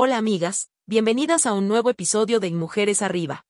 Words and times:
Hola 0.00 0.16
amigas, 0.16 0.70
bienvenidas 0.86 1.44
a 1.44 1.54
un 1.54 1.66
nuevo 1.66 1.90
episodio 1.90 2.38
de 2.38 2.52
Mujeres 2.52 3.02
Arriba. 3.02 3.44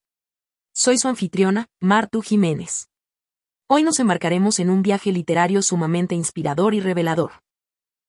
Soy 0.72 0.96
su 0.96 1.06
anfitriona, 1.06 1.66
Martu 1.78 2.22
Jiménez. 2.22 2.88
Hoy 3.68 3.82
nos 3.82 4.00
embarcaremos 4.00 4.58
en 4.58 4.70
un 4.70 4.80
viaje 4.80 5.12
literario 5.12 5.60
sumamente 5.60 6.14
inspirador 6.14 6.72
y 6.72 6.80
revelador. 6.80 7.32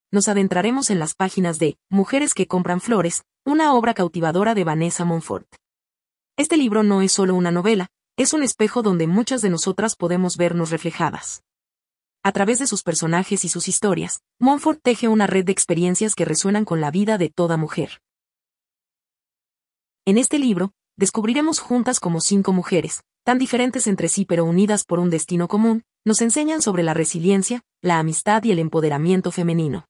Nos 0.10 0.29
adentraremos 0.29 0.89
en 0.89 0.99
las 0.99 1.15
páginas 1.15 1.60
de 1.60 1.78
Mujeres 1.89 2.33
que 2.33 2.47
compran 2.47 2.79
flores, 2.79 3.25
una 3.46 3.73
obra 3.73 3.94
cautivadora 3.94 4.56
de 4.56 4.64
Vanessa 4.64 5.04
Monfort. 5.04 5.54
Este 6.38 6.56
libro 6.56 6.84
no 6.84 7.02
es 7.02 7.12
solo 7.12 7.36
una 7.36 7.52
novela, 7.52 7.88
es 8.16 8.32
un 8.32 8.42
espejo 8.42 8.82
donde 8.82 9.06
muchas 9.06 9.42
de 9.42 9.50
nosotras 9.50 9.98
podemos 9.98 10.38
vernos 10.38 10.70
reflejadas. 10.70 11.44
A 12.24 12.32
través 12.32 12.60
de 12.60 12.68
sus 12.68 12.84
personajes 12.84 13.44
y 13.44 13.50
sus 13.50 13.68
historias, 13.68 14.21
Montfort 14.40 14.80
teje 14.82 15.10
una 15.10 15.28
red 15.28 15.44
de 15.44 15.52
experiencias 15.52 16.16
que 16.16 16.24
resuenan 16.24 16.64
con 16.64 16.80
la 16.80 16.90
vida 16.90 17.18
de 17.18 17.28
toda 17.28 17.58
mujer. 17.58 18.00
En 20.05 20.18
este 20.18 20.39
libro, 20.39 20.71
descubriremos 20.97 21.60
juntas 21.60 22.00
como 22.00 22.21
cinco 22.21 22.54
mujeres, 22.54 23.04
tan 23.24 23.37
diferentes 23.37 23.87
entre 23.87 24.10
sí 24.10 24.25
pero 24.25 24.46
unidas 24.46 24.83
por 24.83 25.00
un 25.00 25.10
destino 25.10 25.47
común, 25.47 25.83
nos 26.05 26.21
enseñan 26.21 26.61
sobre 26.61 26.83
la 26.83 26.93
resiliencia, 26.93 27.61
la 27.82 28.00
amistad 28.00 28.43
y 28.43 28.51
el 28.51 28.60
empoderamiento 28.60 29.32
femenino. 29.32 29.86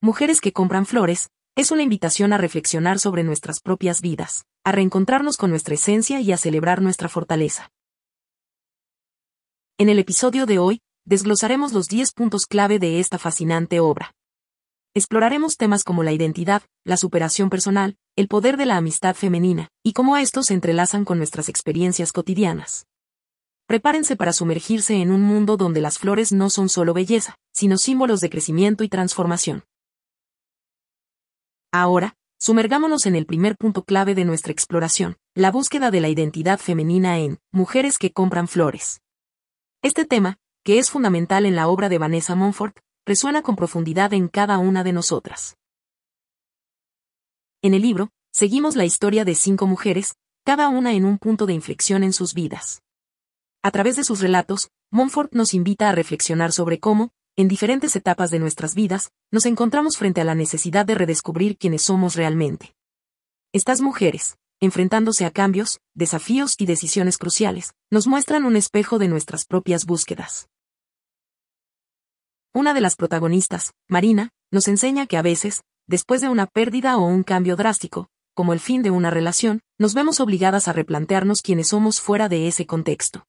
Mujeres 0.00 0.40
que 0.40 0.52
compran 0.52 0.86
flores, 0.86 1.30
es 1.56 1.70
una 1.70 1.82
invitación 1.82 2.32
a 2.32 2.38
reflexionar 2.38 2.98
sobre 2.98 3.22
nuestras 3.22 3.60
propias 3.60 4.00
vidas, 4.00 4.44
a 4.64 4.72
reencontrarnos 4.72 5.36
con 5.36 5.50
nuestra 5.50 5.74
esencia 5.74 6.20
y 6.20 6.32
a 6.32 6.36
celebrar 6.36 6.82
nuestra 6.82 7.08
fortaleza. 7.08 7.70
En 9.78 9.88
el 9.88 9.98
episodio 9.98 10.46
de 10.46 10.58
hoy, 10.58 10.80
desglosaremos 11.04 11.72
los 11.72 11.88
10 11.88 12.12
puntos 12.12 12.46
clave 12.46 12.78
de 12.78 13.00
esta 13.00 13.18
fascinante 13.18 13.80
obra. 13.80 14.14
Exploraremos 14.94 15.56
temas 15.56 15.84
como 15.84 16.02
la 16.02 16.12
identidad, 16.12 16.62
la 16.84 16.96
superación 16.96 17.50
personal, 17.50 17.96
el 18.16 18.28
poder 18.28 18.56
de 18.56 18.66
la 18.66 18.76
amistad 18.76 19.16
femenina, 19.16 19.70
y 19.82 19.92
cómo 19.92 20.16
estos 20.16 20.46
se 20.46 20.54
entrelazan 20.54 21.04
con 21.04 21.18
nuestras 21.18 21.48
experiencias 21.48 22.12
cotidianas. 22.12 22.86
Prepárense 23.66 24.14
para 24.14 24.32
sumergirse 24.32 24.96
en 25.00 25.10
un 25.10 25.22
mundo 25.22 25.56
donde 25.56 25.80
las 25.80 25.98
flores 25.98 26.32
no 26.32 26.48
son 26.48 26.68
solo 26.68 26.94
belleza, 26.94 27.36
sino 27.52 27.76
símbolos 27.76 28.20
de 28.20 28.30
crecimiento 28.30 28.84
y 28.84 28.88
transformación. 28.88 29.64
Ahora, 31.72 32.14
sumergámonos 32.38 33.06
en 33.06 33.16
el 33.16 33.26
primer 33.26 33.56
punto 33.56 33.82
clave 33.82 34.14
de 34.14 34.24
nuestra 34.24 34.52
exploración, 34.52 35.16
la 35.34 35.50
búsqueda 35.50 35.90
de 35.90 36.00
la 36.00 36.08
identidad 36.08 36.60
femenina 36.60 37.18
en 37.18 37.40
Mujeres 37.50 37.98
que 37.98 38.12
compran 38.12 38.46
flores. 38.46 39.00
Este 39.82 40.04
tema, 40.04 40.38
que 40.62 40.78
es 40.78 40.88
fundamental 40.90 41.46
en 41.46 41.56
la 41.56 41.66
obra 41.66 41.88
de 41.88 41.98
Vanessa 41.98 42.36
Monfort, 42.36 42.78
resuena 43.04 43.42
con 43.42 43.56
profundidad 43.56 44.12
en 44.12 44.28
cada 44.28 44.58
una 44.58 44.84
de 44.84 44.92
nosotras. 44.92 45.56
En 47.64 47.72
el 47.72 47.80
libro, 47.80 48.10
seguimos 48.30 48.76
la 48.76 48.84
historia 48.84 49.24
de 49.24 49.34
cinco 49.34 49.66
mujeres, 49.66 50.16
cada 50.44 50.68
una 50.68 50.92
en 50.92 51.06
un 51.06 51.16
punto 51.16 51.46
de 51.46 51.54
inflexión 51.54 52.04
en 52.04 52.12
sus 52.12 52.34
vidas. 52.34 52.82
A 53.62 53.70
través 53.70 53.96
de 53.96 54.04
sus 54.04 54.20
relatos, 54.20 54.68
Monfort 54.90 55.32
nos 55.32 55.54
invita 55.54 55.88
a 55.88 55.92
reflexionar 55.92 56.52
sobre 56.52 56.78
cómo, 56.78 57.08
en 57.36 57.48
diferentes 57.48 57.96
etapas 57.96 58.30
de 58.30 58.38
nuestras 58.38 58.74
vidas, 58.74 59.12
nos 59.30 59.46
encontramos 59.46 59.96
frente 59.96 60.20
a 60.20 60.24
la 60.24 60.34
necesidad 60.34 60.84
de 60.84 60.94
redescubrir 60.94 61.56
quiénes 61.56 61.80
somos 61.80 62.16
realmente. 62.16 62.74
Estas 63.54 63.80
mujeres, 63.80 64.36
enfrentándose 64.60 65.24
a 65.24 65.30
cambios, 65.30 65.80
desafíos 65.94 66.56
y 66.58 66.66
decisiones 66.66 67.16
cruciales, 67.16 67.72
nos 67.90 68.06
muestran 68.06 68.44
un 68.44 68.56
espejo 68.56 68.98
de 68.98 69.08
nuestras 69.08 69.46
propias 69.46 69.86
búsquedas. 69.86 70.50
Una 72.52 72.74
de 72.74 72.82
las 72.82 72.96
protagonistas, 72.96 73.72
Marina, 73.88 74.28
nos 74.50 74.68
enseña 74.68 75.06
que 75.06 75.16
a 75.16 75.22
veces, 75.22 75.62
después 75.86 76.20
de 76.20 76.28
una 76.28 76.46
pérdida 76.46 76.96
o 76.96 77.06
un 77.06 77.22
cambio 77.22 77.56
drástico, 77.56 78.08
como 78.34 78.52
el 78.52 78.60
fin 78.60 78.82
de 78.82 78.90
una 78.90 79.10
relación, 79.10 79.60
nos 79.78 79.94
vemos 79.94 80.20
obligadas 80.20 80.68
a 80.68 80.72
replantearnos 80.72 81.40
quiénes 81.40 81.68
somos 81.68 82.00
fuera 82.00 82.28
de 82.28 82.48
ese 82.48 82.66
contexto. 82.66 83.26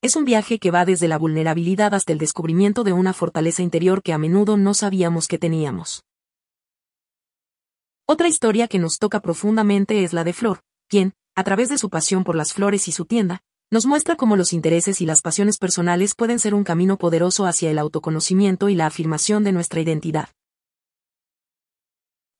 Es 0.00 0.16
un 0.16 0.24
viaje 0.24 0.58
que 0.58 0.70
va 0.70 0.84
desde 0.84 1.06
la 1.06 1.18
vulnerabilidad 1.18 1.94
hasta 1.94 2.12
el 2.12 2.18
descubrimiento 2.18 2.82
de 2.82 2.92
una 2.92 3.12
fortaleza 3.12 3.62
interior 3.62 4.02
que 4.02 4.12
a 4.12 4.18
menudo 4.18 4.56
no 4.56 4.74
sabíamos 4.74 5.28
que 5.28 5.38
teníamos. 5.38 6.02
Otra 8.06 8.26
historia 8.26 8.68
que 8.68 8.78
nos 8.78 8.98
toca 8.98 9.20
profundamente 9.20 10.02
es 10.02 10.12
la 10.12 10.24
de 10.24 10.32
Flor, 10.32 10.60
quien, 10.88 11.14
a 11.36 11.44
través 11.44 11.68
de 11.68 11.78
su 11.78 11.88
pasión 11.88 12.24
por 12.24 12.34
las 12.34 12.52
flores 12.52 12.88
y 12.88 12.92
su 12.92 13.04
tienda, 13.04 13.42
nos 13.70 13.86
muestra 13.86 14.16
cómo 14.16 14.36
los 14.36 14.52
intereses 14.52 15.00
y 15.00 15.06
las 15.06 15.22
pasiones 15.22 15.56
personales 15.56 16.14
pueden 16.14 16.38
ser 16.38 16.54
un 16.54 16.64
camino 16.64 16.98
poderoso 16.98 17.46
hacia 17.46 17.70
el 17.70 17.78
autoconocimiento 17.78 18.68
y 18.68 18.74
la 18.74 18.86
afirmación 18.86 19.44
de 19.44 19.52
nuestra 19.52 19.80
identidad. 19.80 20.28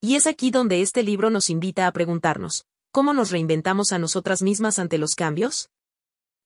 Y 0.05 0.17
es 0.17 0.27
aquí 0.27 0.51
donde 0.51 0.81
este 0.81 1.01
libro 1.01 1.29
nos 1.29 1.49
invita 1.49 1.87
a 1.87 1.91
preguntarnos, 1.93 2.65
¿cómo 2.91 3.13
nos 3.13 3.31
reinventamos 3.31 3.93
a 3.93 3.99
nosotras 3.99 4.41
mismas 4.41 4.77
ante 4.77 4.97
los 4.97 5.15
cambios? 5.15 5.69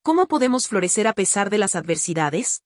¿Cómo 0.04 0.28
podemos 0.28 0.68
florecer 0.68 1.08
a 1.08 1.14
pesar 1.14 1.50
de 1.50 1.58
las 1.58 1.76
adversidades? 1.76 2.62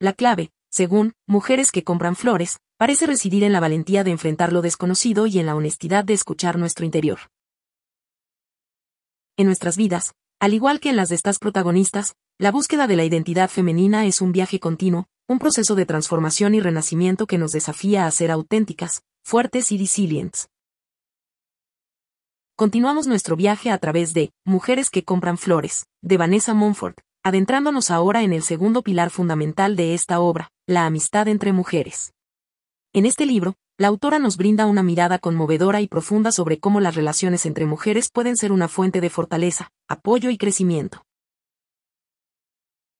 La 0.00 0.14
clave, 0.14 0.52
según 0.70 1.12
Mujeres 1.26 1.70
que 1.70 1.84
compran 1.84 2.16
flores, 2.16 2.60
parece 2.78 3.04
residir 3.04 3.44
en 3.44 3.52
la 3.52 3.60
valentía 3.60 4.04
de 4.04 4.10
enfrentar 4.10 4.54
lo 4.54 4.62
desconocido 4.62 5.26
y 5.26 5.38
en 5.38 5.44
la 5.44 5.54
honestidad 5.54 6.02
de 6.02 6.14
escuchar 6.14 6.58
nuestro 6.58 6.86
interior. 6.86 7.18
En 9.36 9.44
nuestras 9.44 9.76
vidas, 9.76 10.14
al 10.40 10.54
igual 10.54 10.80
que 10.80 10.88
en 10.88 10.96
las 10.96 11.10
de 11.10 11.16
estas 11.16 11.38
protagonistas, 11.38 12.14
la 12.38 12.52
búsqueda 12.52 12.86
de 12.86 12.96
la 12.96 13.04
identidad 13.04 13.50
femenina 13.50 14.06
es 14.06 14.22
un 14.22 14.32
viaje 14.32 14.60
continuo, 14.60 15.08
un 15.28 15.38
proceso 15.38 15.74
de 15.74 15.84
transformación 15.84 16.54
y 16.54 16.60
renacimiento 16.60 17.26
que 17.26 17.36
nos 17.36 17.52
desafía 17.52 18.06
a 18.06 18.10
ser 18.10 18.30
auténticas, 18.30 19.02
fuertes 19.26 19.72
y 19.72 19.78
resilientes. 19.78 20.48
Continuamos 22.56 23.08
nuestro 23.08 23.34
viaje 23.34 23.72
a 23.72 23.78
través 23.78 24.14
de 24.14 24.30
Mujeres 24.44 24.88
que 24.88 25.02
compran 25.02 25.36
flores, 25.36 25.86
de 26.00 26.16
Vanessa 26.16 26.54
Monfort, 26.54 27.00
adentrándonos 27.24 27.90
ahora 27.90 28.22
en 28.22 28.32
el 28.32 28.44
segundo 28.44 28.82
pilar 28.82 29.10
fundamental 29.10 29.74
de 29.74 29.94
esta 29.94 30.20
obra, 30.20 30.52
la 30.68 30.86
amistad 30.86 31.26
entre 31.26 31.52
mujeres. 31.52 32.12
En 32.92 33.04
este 33.04 33.26
libro, 33.26 33.56
la 33.78 33.88
autora 33.88 34.20
nos 34.20 34.36
brinda 34.36 34.66
una 34.66 34.84
mirada 34.84 35.18
conmovedora 35.18 35.80
y 35.80 35.88
profunda 35.88 36.30
sobre 36.30 36.60
cómo 36.60 36.78
las 36.78 36.94
relaciones 36.94 37.46
entre 37.46 37.66
mujeres 37.66 38.10
pueden 38.12 38.36
ser 38.36 38.52
una 38.52 38.68
fuente 38.68 39.00
de 39.00 39.10
fortaleza, 39.10 39.72
apoyo 39.88 40.30
y 40.30 40.38
crecimiento. 40.38 41.02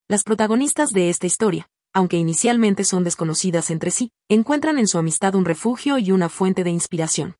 Las 0.08 0.24
protagonistas 0.24 0.90
de 0.90 1.08
esta 1.08 1.28
historia, 1.28 1.68
aunque 1.96 2.18
inicialmente 2.18 2.84
son 2.84 3.04
desconocidas 3.04 3.70
entre 3.70 3.90
sí, 3.90 4.12
encuentran 4.28 4.78
en 4.78 4.86
su 4.86 4.98
amistad 4.98 5.34
un 5.34 5.46
refugio 5.46 5.96
y 5.96 6.12
una 6.12 6.28
fuente 6.28 6.62
de 6.62 6.68
inspiración. 6.68 7.36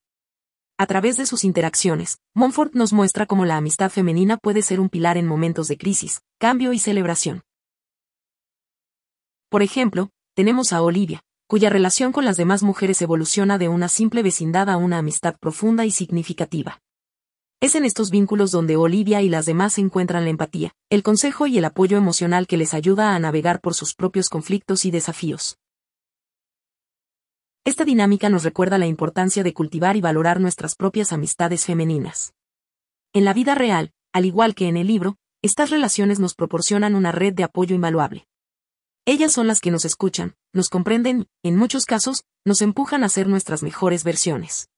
A 0.79 0.87
través 0.87 1.15
de 1.15 1.27
sus 1.27 1.43
interacciones, 1.43 2.17
Montfort 2.33 2.73
nos 2.73 2.91
muestra 2.91 3.27
cómo 3.27 3.45
la 3.45 3.57
amistad 3.57 3.91
femenina 3.91 4.37
puede 4.37 4.63
ser 4.63 4.79
un 4.79 4.89
pilar 4.89 5.15
en 5.15 5.27
momentos 5.27 5.67
de 5.67 5.77
crisis, 5.77 6.21
cambio 6.39 6.73
y 6.73 6.79
celebración. 6.79 7.43
Por 9.47 9.61
ejemplo, 9.61 10.09
tenemos 10.33 10.73
a 10.73 10.81
Olivia, 10.81 11.21
cuya 11.45 11.69
relación 11.69 12.11
con 12.11 12.25
las 12.25 12.35
demás 12.35 12.63
mujeres 12.63 12.99
evoluciona 13.03 13.59
de 13.59 13.67
una 13.67 13.89
simple 13.89 14.23
vecindad 14.23 14.71
a 14.71 14.77
una 14.77 14.97
amistad 14.97 15.37
profunda 15.39 15.85
y 15.85 15.91
significativa. 15.91 16.81
Es 17.59 17.73
en 17.73 17.85
estos 17.85 18.11
vínculos 18.11 18.51
donde 18.51 18.77
Olivia 18.77 19.23
y 19.23 19.29
las 19.29 19.47
demás 19.47 19.79
encuentran 19.79 20.25
la 20.25 20.29
empatía, 20.29 20.75
el 20.91 21.01
consejo 21.01 21.47
y 21.47 21.57
el 21.57 21.65
apoyo 21.65 21.97
emocional 21.97 22.45
que 22.45 22.55
les 22.55 22.75
ayuda 22.75 23.15
a 23.15 23.19
navegar 23.19 23.61
por 23.61 23.73
sus 23.73 23.95
propios 23.95 24.29
conflictos 24.29 24.85
y 24.85 24.91
desafíos. 24.91 25.57
Esta 27.65 27.83
dinámica 27.83 28.29
nos 28.29 28.43
recuerda 28.43 28.77
la 28.77 28.85
importancia 28.85 29.41
de 29.41 29.55
cultivar 29.55 29.97
y 29.97 30.01
valorar 30.01 30.39
nuestras 30.39 30.75
propias 30.75 31.11
amistades 31.11 31.65
femeninas. 31.65 32.35
En 33.11 33.25
la 33.25 33.33
vida 33.33 33.55
real, 33.55 33.91
al 34.13 34.25
igual 34.25 34.53
que 34.53 34.67
en 34.67 34.77
el 34.77 34.85
libro, 34.85 35.17
estas 35.41 35.71
relaciones 35.71 36.19
nos 36.19 36.35
proporcionan 36.35 36.93
una 36.93 37.11
red 37.11 37.33
de 37.33 37.43
apoyo 37.43 37.73
invaluable. 37.73 38.27
Ellas 39.05 39.33
son 39.33 39.47
las 39.47 39.61
que 39.61 39.71
nos 39.71 39.83
escuchan, 39.83 40.35
nos 40.53 40.69
comprenden, 40.69 41.27
en 41.41 41.55
muchos 41.55 41.87
casos, 41.87 42.23
nos 42.45 42.61
empujan 42.61 43.03
a 43.03 43.09
ser 43.09 43.27
nuestras 43.27 43.63
mejores 43.63 44.03
versiones. 44.03 44.69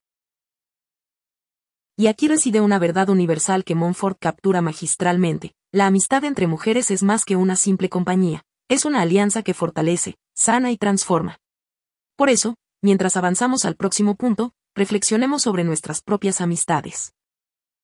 Y 2.00 2.08
aquí 2.08 2.30
reside 2.30 2.62
una 2.62 2.80
verdad 2.80 3.10
universal 3.10 3.66
que 3.66 3.76
Montfort 3.76 4.20
captura 4.22 4.62
magistralmente. 4.62 5.52
La 5.74 5.86
amistad 5.86 6.24
entre 6.24 6.48
mujeres 6.48 6.92
es 6.92 7.04
más 7.04 7.26
que 7.26 7.36
una 7.36 7.58
simple 7.58 7.90
compañía, 7.90 8.46
es 8.70 8.86
una 8.86 9.02
alianza 9.02 9.44
que 9.44 9.54
fortalece, 9.54 10.16
sana 10.34 10.72
y 10.72 10.78
transforma. 10.78 11.40
Por 12.16 12.30
eso, 12.30 12.56
mientras 12.82 13.18
avanzamos 13.18 13.66
al 13.66 13.76
próximo 13.76 14.16
punto, 14.16 14.54
reflexionemos 14.76 15.42
sobre 15.42 15.66
nuestras 15.66 16.02
propias 16.02 16.40
amistades. 16.40 17.12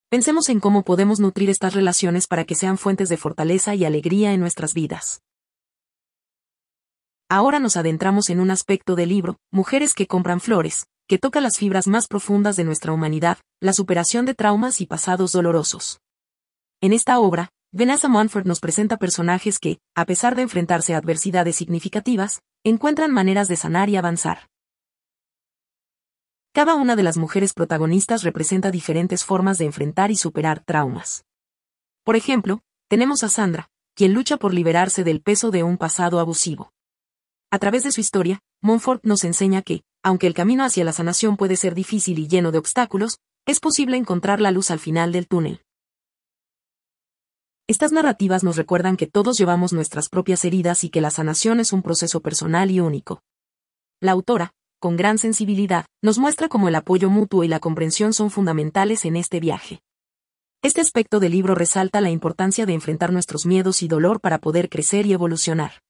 Pensemos 0.10 0.48
en 0.48 0.62
cómo 0.62 0.84
podemos 0.84 1.20
nutrir 1.20 1.50
estas 1.50 1.74
relaciones 1.74 2.26
para 2.26 2.46
que 2.46 2.56
sean 2.56 2.78
fuentes 2.78 3.10
de 3.10 3.18
fortaleza 3.18 3.76
y 3.76 3.84
alegría 3.84 4.32
en 4.32 4.40
nuestras 4.40 4.74
vidas. 4.74 5.24
Ahora 7.28 7.60
nos 7.60 7.76
adentramos 7.76 8.30
en 8.30 8.40
un 8.40 8.50
aspecto 8.50 8.96
del 8.96 9.10
libro, 9.10 9.40
Mujeres 9.52 9.94
que 9.94 10.08
compran 10.08 10.40
flores, 10.40 10.88
que 11.06 11.18
toca 11.18 11.42
las 11.42 11.58
fibras 11.58 11.88
más 11.88 12.08
profundas 12.08 12.56
de 12.56 12.64
nuestra 12.64 12.94
humanidad, 12.94 13.40
la 13.60 13.74
superación 13.74 14.26
de 14.26 14.34
traumas 14.34 14.82
y 14.82 14.86
pasados 14.86 15.32
dolorosos. 15.32 16.00
En 16.82 16.94
esta 16.94 17.20
obra, 17.20 17.50
Vanessa 17.72 18.08
Monfort 18.08 18.46
nos 18.46 18.60
presenta 18.60 18.98
personajes 18.98 19.60
que, 19.60 19.80
a 19.96 20.06
pesar 20.06 20.36
de 20.36 20.44
enfrentarse 20.44 20.94
a 20.94 20.98
adversidades 20.98 21.56
significativas, 21.56 22.42
encuentran 22.64 23.12
maneras 23.12 23.48
de 23.48 23.56
sanar 23.56 23.90
y 23.90 23.96
avanzar. 23.98 24.50
cada 26.56 26.76
una 26.76 26.96
de 26.96 27.04
las 27.04 27.18
mujeres 27.18 27.54
protagonistas 27.54 28.24
representa 28.24 28.72
diferentes 28.72 29.26
formas 29.26 29.58
de 29.58 29.66
enfrentar 29.66 30.10
y 30.10 30.16
superar 30.16 30.64
traumas. 30.64 31.26
Por 32.06 32.16
ejemplo, 32.16 32.62
tenemos 32.88 33.24
a 33.24 33.30
Sandra, 33.30 33.70
quien 33.94 34.14
lucha 34.14 34.38
por 34.38 34.54
liberarse 34.54 35.04
del 35.04 35.22
peso 35.22 35.52
de 35.52 35.64
un 35.64 35.78
pasado 35.78 36.18
abusivo. 36.18 36.72
A 37.52 37.60
través 37.60 37.84
de 37.84 37.92
su 37.92 38.00
historia, 38.00 38.40
Montfort 38.62 39.04
nos 39.04 39.26
enseña 39.26 39.64
que, 39.64 39.84
aunque 40.02 40.28
el 40.28 40.34
camino 40.34 40.64
hacia 40.64 40.86
la 40.86 40.94
sanación 40.94 41.36
puede 41.36 41.58
ser 41.58 41.76
difícil 41.76 42.20
y 42.20 42.28
lleno 42.30 42.54
de 42.54 42.58
obstáculos, 42.58 43.20
es 43.46 43.60
posible 43.60 43.96
encontrar 43.96 44.42
la 44.42 44.50
luz 44.50 44.72
al 44.72 44.80
final 44.80 45.12
del 45.12 45.28
túnel. 45.28 45.62
Estas 47.68 47.92
narrativas 47.92 48.44
nos 48.44 48.58
recuerdan 48.58 48.98
que 48.98 49.08
todos 49.08 49.38
llevamos 49.38 49.72
nuestras 49.72 50.10
propias 50.10 50.46
heridas 50.46 50.84
y 50.84 50.90
que 50.90 51.02
la 51.02 51.12
sanación 51.12 51.60
es 51.60 51.72
un 51.72 51.84
proceso 51.84 52.22
personal 52.22 52.72
y 52.72 52.80
único. 52.80 53.22
La 54.02 54.12
autora, 54.12 54.52
con 54.80 54.98
gran 54.98 55.18
sensibilidad, 55.18 55.86
nos 56.02 56.18
muestra 56.18 56.50
cómo 56.50 56.68
el 56.68 56.76
apoyo 56.76 57.10
mutuo 57.10 57.44
y 57.44 57.48
la 57.48 57.60
comprensión 57.60 58.14
son 58.14 58.32
fundamentales 58.32 59.06
en 59.06 59.16
este 59.16 59.40
viaje. 59.40 59.80
Este 60.64 60.82
aspecto 60.82 61.20
del 61.20 61.32
libro 61.32 61.54
resalta 61.54 62.02
la 62.02 62.10
importancia 62.10 62.66
de 62.66 62.74
enfrentar 62.74 63.14
nuestros 63.14 63.46
miedos 63.46 63.84
y 63.84 63.88
dolor 63.88 64.22
para 64.22 64.40
poder 64.40 64.70
crecer 64.70 65.06
y 65.06 65.14
evolucionar. 65.14 65.82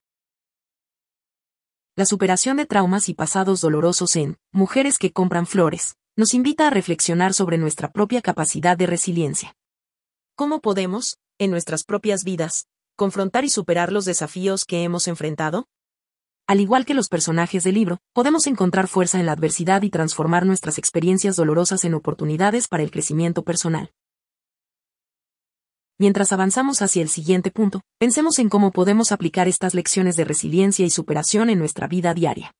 La 1.95 2.05
superación 2.05 2.57
de 2.57 2.65
traumas 2.65 3.07
y 3.07 3.13
pasados 3.13 3.61
dolorosos 3.61 4.17
en 4.17 4.37
Mujeres 4.51 4.97
que 4.97 5.13
compran 5.13 5.45
flores 5.45 5.95
nos 6.17 6.33
invita 6.33 6.67
a 6.67 6.69
reflexionar 6.69 7.33
sobre 7.33 7.57
nuestra 7.57 7.91
propia 7.91 8.21
capacidad 8.21 8.77
de 8.77 8.85
resiliencia. 8.85 9.57
¿Cómo 10.35 10.61
podemos, 10.61 11.17
en 11.39 11.51
nuestras 11.51 11.83
propias 11.83 12.23
vidas, 12.23 12.67
confrontar 12.95 13.43
y 13.43 13.49
superar 13.49 13.91
los 13.91 14.05
desafíos 14.05 14.63
que 14.63 14.83
hemos 14.83 15.09
enfrentado? 15.09 15.67
Al 16.47 16.61
igual 16.61 16.85
que 16.85 16.93
los 16.93 17.09
personajes 17.09 17.65
del 17.65 17.75
libro, 17.75 17.99
podemos 18.13 18.47
encontrar 18.47 18.87
fuerza 18.87 19.19
en 19.19 19.25
la 19.25 19.33
adversidad 19.33 19.81
y 19.81 19.89
transformar 19.89 20.45
nuestras 20.45 20.77
experiencias 20.77 21.35
dolorosas 21.35 21.83
en 21.83 21.95
oportunidades 21.95 22.69
para 22.69 22.83
el 22.83 22.91
crecimiento 22.91 23.43
personal. 23.43 23.91
Mientras 25.97 26.31
avanzamos 26.31 26.81
hacia 26.81 27.01
el 27.01 27.09
siguiente 27.09 27.51
punto, 27.51 27.81
pensemos 27.99 28.39
en 28.39 28.47
cómo 28.47 28.71
podemos 28.71 29.11
aplicar 29.11 29.49
estas 29.49 29.73
lecciones 29.73 30.15
de 30.15 30.23
resiliencia 30.23 30.85
y 30.85 30.89
superación 30.89 31.49
en 31.49 31.59
nuestra 31.59 31.87
vida 31.87 32.13
diaria. 32.13 32.53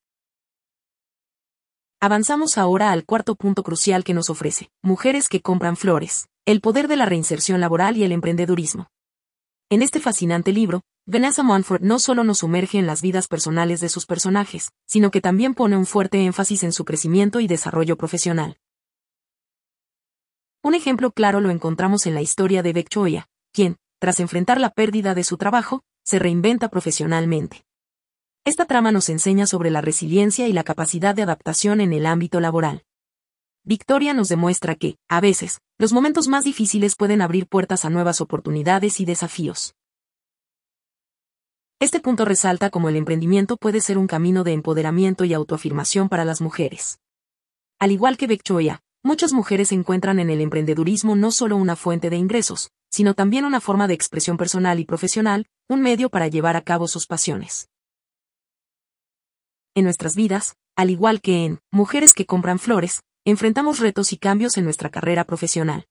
Avanzamos 2.05 2.59
ahora 2.59 2.91
al 2.91 3.03
cuarto 3.03 3.33
punto 3.33 3.63
crucial 3.63 4.03
que 4.03 4.13
nos 4.13 4.29
ofrece, 4.29 4.69
mujeres 4.83 5.27
que 5.27 5.41
compran 5.41 5.75
flores, 5.75 6.27
el 6.45 6.61
poder 6.61 6.87
de 6.87 6.97
la 6.97 7.07
reinserción 7.07 7.59
laboral 7.59 7.97
y 7.97 8.03
el 8.03 8.11
emprendedurismo. 8.11 8.91
En 9.71 9.81
este 9.81 9.99
fascinante 9.99 10.51
libro, 10.51 10.83
Vanessa 11.07 11.41
Montfort 11.41 11.81
no 11.81 11.97
solo 11.97 12.23
nos 12.23 12.37
sumerge 12.37 12.77
en 12.77 12.85
las 12.85 13.01
vidas 13.01 13.27
personales 13.27 13.79
de 13.79 13.89
sus 13.89 14.05
personajes, 14.05 14.69
sino 14.85 15.09
que 15.09 15.19
también 15.19 15.55
pone 15.55 15.77
un 15.77 15.87
fuerte 15.87 16.23
énfasis 16.23 16.61
en 16.61 16.73
su 16.73 16.85
crecimiento 16.85 17.39
y 17.39 17.47
desarrollo 17.47 17.97
profesional. 17.97 18.59
Un 20.61 20.75
ejemplo 20.75 21.09
claro 21.09 21.41
lo 21.41 21.49
encontramos 21.49 22.05
en 22.05 22.13
la 22.13 22.21
historia 22.21 22.61
de 22.61 22.71
Beck 22.71 22.89
Choya, 22.89 23.29
quien, 23.51 23.77
tras 23.99 24.19
enfrentar 24.19 24.61
la 24.61 24.69
pérdida 24.69 25.15
de 25.15 25.23
su 25.23 25.37
trabajo, 25.37 25.81
se 26.03 26.19
reinventa 26.19 26.69
profesionalmente. 26.69 27.65
Esta 28.45 28.65
trama 28.65 28.91
nos 28.91 29.09
enseña 29.09 29.47
sobre 29.47 29.71
la 29.71 29.81
resiliencia 29.81 30.47
y 30.47 30.53
la 30.53 30.63
capacidad 30.63 31.15
de 31.15 31.23
adaptación 31.23 31.81
en 31.81 31.93
el 31.93 32.05
ámbito 32.05 32.39
laboral. 32.39 32.83
Victoria 33.63 34.13
nos 34.13 34.29
demuestra 34.29 34.75
que, 34.75 34.97
a 35.09 35.19
veces, 35.19 35.61
los 35.79 35.93
momentos 35.93 36.27
más 36.27 36.43
difíciles 36.43 36.95
pueden 36.95 37.23
abrir 37.23 37.47
puertas 37.47 37.85
a 37.85 37.89
nuevas 37.89 38.21
oportunidades 38.21 38.99
y 38.99 39.05
desafíos. 39.05 39.73
Este 41.79 41.99
punto 41.99 42.23
resalta 42.23 42.69
cómo 42.69 42.87
el 42.89 42.97
emprendimiento 42.97 43.57
puede 43.57 43.81
ser 43.81 43.97
un 43.97 44.05
camino 44.05 44.43
de 44.43 44.53
empoderamiento 44.53 45.25
y 45.25 45.33
autoafirmación 45.33 46.07
para 46.07 46.23
las 46.23 46.39
mujeres. 46.39 46.99
Al 47.79 47.91
igual 47.91 48.15
que 48.15 48.37
Choya, 48.37 48.79
Muchas 49.03 49.33
mujeres 49.33 49.71
encuentran 49.71 50.17
en 50.17 50.31
el 50.31 50.41
emprendedurismo 50.41 51.15
no 51.15 51.31
solo 51.31 51.57
una 51.57 51.75
fuente 51.75 52.09
de 52.09 52.17
ingresos, 52.17 52.71
sino 52.89 53.13
también 53.13 53.45
una 53.45 53.61
forma 53.61 53.87
de 53.87 53.93
expresión 53.93 54.35
personal 54.35 54.79
y 54.79 54.85
profesional, 54.85 55.45
un 55.69 55.81
medio 55.81 56.09
para 56.09 56.27
llevar 56.27 56.55
a 56.55 56.63
cabo 56.63 56.87
sus 56.87 57.05
pasiones. 57.05 57.69
En 59.77 59.83
nuestras 59.83 60.15
vidas, 60.15 60.55
al 60.77 60.89
igual 60.89 61.19
que 61.19 61.43
en 61.43 61.59
Mujeres 61.69 62.13
que 62.13 62.25
compran 62.25 62.59
flores, 62.59 63.01
enfrentamos 63.25 63.79
retos 63.79 64.13
y 64.13 64.17
cambios 64.17 64.55
en 64.57 64.63
nuestra 64.63 64.89
carrera 64.89 65.25
profesional. 65.25 65.85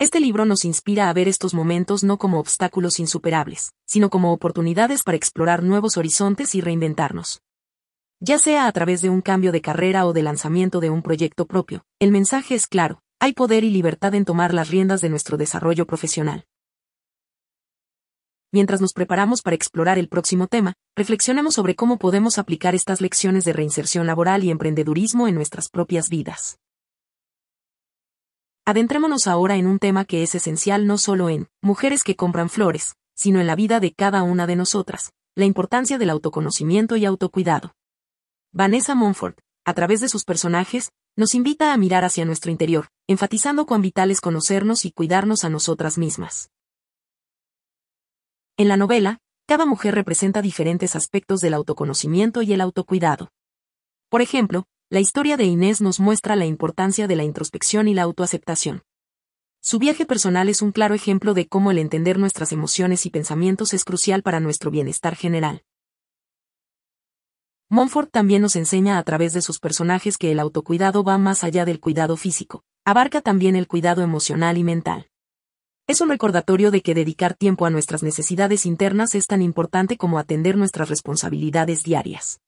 Este 0.00 0.18
libro 0.18 0.44
nos 0.44 0.64
inspira 0.64 1.08
a 1.08 1.12
ver 1.12 1.28
estos 1.28 1.54
momentos 1.54 2.02
no 2.02 2.18
como 2.18 2.40
obstáculos 2.40 2.98
insuperables, 2.98 3.70
sino 3.86 4.10
como 4.10 4.32
oportunidades 4.32 5.04
para 5.04 5.16
explorar 5.16 5.62
nuevos 5.62 5.96
horizontes 5.96 6.56
y 6.56 6.60
reinventarnos. 6.60 7.42
Ya 8.18 8.40
sea 8.40 8.66
a 8.66 8.72
través 8.72 9.02
de 9.02 9.08
un 9.08 9.20
cambio 9.20 9.52
de 9.52 9.60
carrera 9.60 10.04
o 10.04 10.12
de 10.12 10.24
lanzamiento 10.24 10.80
de 10.80 10.90
un 10.90 11.02
proyecto 11.02 11.46
propio, 11.46 11.84
el 12.00 12.10
mensaje 12.10 12.56
es 12.56 12.66
claro, 12.66 13.02
hay 13.20 13.34
poder 13.34 13.62
y 13.62 13.70
libertad 13.70 14.16
en 14.16 14.24
tomar 14.24 14.52
las 14.52 14.68
riendas 14.68 15.00
de 15.00 15.10
nuestro 15.10 15.36
desarrollo 15.36 15.86
profesional. 15.86 16.44
Mientras 18.56 18.80
nos 18.80 18.94
preparamos 18.94 19.42
para 19.42 19.54
explorar 19.54 19.98
el 19.98 20.08
próximo 20.08 20.46
tema, 20.46 20.72
reflexionemos 20.96 21.52
sobre 21.52 21.76
cómo 21.76 21.98
podemos 21.98 22.38
aplicar 22.38 22.74
estas 22.74 23.02
lecciones 23.02 23.44
de 23.44 23.52
reinserción 23.52 24.06
laboral 24.06 24.44
y 24.44 24.50
emprendedurismo 24.50 25.28
en 25.28 25.34
nuestras 25.34 25.68
propias 25.68 26.08
vidas. 26.08 26.58
Adentrémonos 28.64 29.26
ahora 29.26 29.56
en 29.56 29.66
un 29.66 29.78
tema 29.78 30.06
que 30.06 30.22
es 30.22 30.34
esencial 30.34 30.86
no 30.86 30.96
solo 30.96 31.28
en 31.28 31.48
mujeres 31.60 32.02
que 32.02 32.16
compran 32.16 32.48
flores, 32.48 32.94
sino 33.14 33.40
en 33.40 33.46
la 33.46 33.56
vida 33.56 33.78
de 33.78 33.92
cada 33.92 34.22
una 34.22 34.46
de 34.46 34.56
nosotras, 34.56 35.12
la 35.34 35.44
importancia 35.44 35.98
del 35.98 36.08
autoconocimiento 36.08 36.96
y 36.96 37.04
autocuidado. 37.04 37.74
Vanessa 38.54 38.94
Montfort, 38.94 39.38
a 39.66 39.74
través 39.74 40.00
de 40.00 40.08
sus 40.08 40.24
personajes, 40.24 40.92
nos 41.14 41.34
invita 41.34 41.74
a 41.74 41.76
mirar 41.76 42.06
hacia 42.06 42.24
nuestro 42.24 42.50
interior, 42.50 42.88
enfatizando 43.06 43.66
cuán 43.66 43.82
vital 43.82 44.10
es 44.10 44.22
conocernos 44.22 44.86
y 44.86 44.92
cuidarnos 44.92 45.44
a 45.44 45.50
nosotras 45.50 45.98
mismas. 45.98 46.48
En 48.58 48.68
la 48.68 48.78
novela, 48.78 49.18
cada 49.46 49.66
mujer 49.66 49.94
representa 49.94 50.40
diferentes 50.40 50.96
aspectos 50.96 51.40
del 51.40 51.52
autoconocimiento 51.52 52.40
y 52.40 52.54
el 52.54 52.62
autocuidado. 52.62 53.30
Por 54.08 54.22
ejemplo, 54.22 54.64
la 54.88 54.98
historia 55.00 55.36
de 55.36 55.44
Inés 55.44 55.82
nos 55.82 56.00
muestra 56.00 56.36
la 56.36 56.46
importancia 56.46 57.06
de 57.06 57.16
la 57.16 57.24
introspección 57.24 57.86
y 57.86 57.92
la 57.92 58.02
autoaceptación. 58.02 58.82
Su 59.60 59.78
viaje 59.78 60.06
personal 60.06 60.48
es 60.48 60.62
un 60.62 60.72
claro 60.72 60.94
ejemplo 60.94 61.34
de 61.34 61.48
cómo 61.48 61.70
el 61.70 61.76
entender 61.76 62.18
nuestras 62.18 62.50
emociones 62.50 63.04
y 63.04 63.10
pensamientos 63.10 63.74
es 63.74 63.84
crucial 63.84 64.22
para 64.22 64.40
nuestro 64.40 64.70
bienestar 64.70 65.16
general. 65.16 65.62
Montfort 67.68 68.10
también 68.10 68.40
nos 68.40 68.56
enseña 68.56 68.96
a 68.96 69.02
través 69.02 69.34
de 69.34 69.42
sus 69.42 69.58
personajes 69.58 70.16
que 70.16 70.32
el 70.32 70.40
autocuidado 70.40 71.04
va 71.04 71.18
más 71.18 71.44
allá 71.44 71.66
del 71.66 71.78
cuidado 71.78 72.16
físico, 72.16 72.62
abarca 72.86 73.20
también 73.20 73.54
el 73.54 73.66
cuidado 73.66 74.00
emocional 74.00 74.56
y 74.56 74.64
mental. 74.64 75.10
Es 75.88 76.00
un 76.00 76.08
recordatorio 76.08 76.72
de 76.72 76.82
que 76.82 76.94
dedicar 76.94 77.34
tiempo 77.34 77.64
a 77.64 77.70
nuestras 77.70 78.02
necesidades 78.02 78.66
internas 78.66 79.14
es 79.14 79.28
tan 79.28 79.40
importante 79.40 79.96
como 79.96 80.18
atender 80.18 80.56
nuestras 80.56 80.88
responsabilidades 80.88 81.84
diarias. 81.84 82.40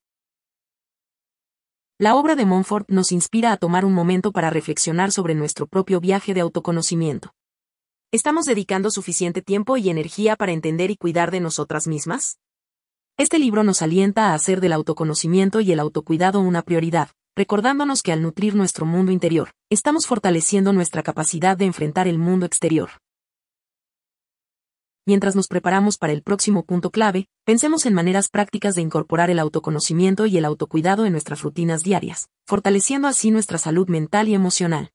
La 2.00 2.16
obra 2.16 2.34
de 2.34 2.46
Montfort 2.46 2.90
nos 2.90 3.12
inspira 3.12 3.52
a 3.52 3.56
tomar 3.56 3.84
un 3.84 3.94
momento 3.94 4.32
para 4.32 4.50
reflexionar 4.50 5.12
sobre 5.12 5.36
nuestro 5.36 5.68
propio 5.68 6.00
viaje 6.00 6.34
de 6.34 6.40
autoconocimiento. 6.40 7.32
¿Estamos 8.10 8.44
dedicando 8.44 8.90
suficiente 8.90 9.40
tiempo 9.40 9.76
y 9.76 9.88
energía 9.88 10.34
para 10.34 10.50
entender 10.50 10.90
y 10.90 10.96
cuidar 10.96 11.30
de 11.30 11.38
nosotras 11.38 11.86
mismas? 11.86 12.40
Este 13.16 13.38
libro 13.38 13.62
nos 13.62 13.82
alienta 13.82 14.30
a 14.30 14.34
hacer 14.34 14.60
del 14.60 14.72
autoconocimiento 14.72 15.60
y 15.60 15.70
el 15.70 15.78
autocuidado 15.78 16.40
una 16.40 16.62
prioridad, 16.62 17.10
recordándonos 17.36 18.02
que 18.02 18.10
al 18.10 18.20
nutrir 18.20 18.56
nuestro 18.56 18.84
mundo 18.84 19.12
interior, 19.12 19.50
estamos 19.70 20.08
fortaleciendo 20.08 20.72
nuestra 20.72 21.04
capacidad 21.04 21.56
de 21.56 21.66
enfrentar 21.66 22.08
el 22.08 22.18
mundo 22.18 22.44
exterior. 22.44 22.90
Mientras 25.08 25.34
nos 25.34 25.48
preparamos 25.48 25.96
para 25.96 26.12
el 26.12 26.22
próximo 26.22 26.66
punto 26.66 26.90
clave, 26.90 27.30
pensemos 27.46 27.86
en 27.86 27.94
maneras 27.94 28.28
prácticas 28.28 28.74
de 28.74 28.82
incorporar 28.82 29.30
el 29.30 29.38
autoconocimiento 29.38 30.26
y 30.26 30.36
el 30.36 30.44
autocuidado 30.44 31.06
en 31.06 31.12
nuestras 31.12 31.40
rutinas 31.40 31.82
diarias, 31.82 32.28
fortaleciendo 32.46 33.08
así 33.08 33.30
nuestra 33.30 33.56
salud 33.56 33.88
mental 33.88 34.28
y 34.28 34.34
emocional. 34.34 34.90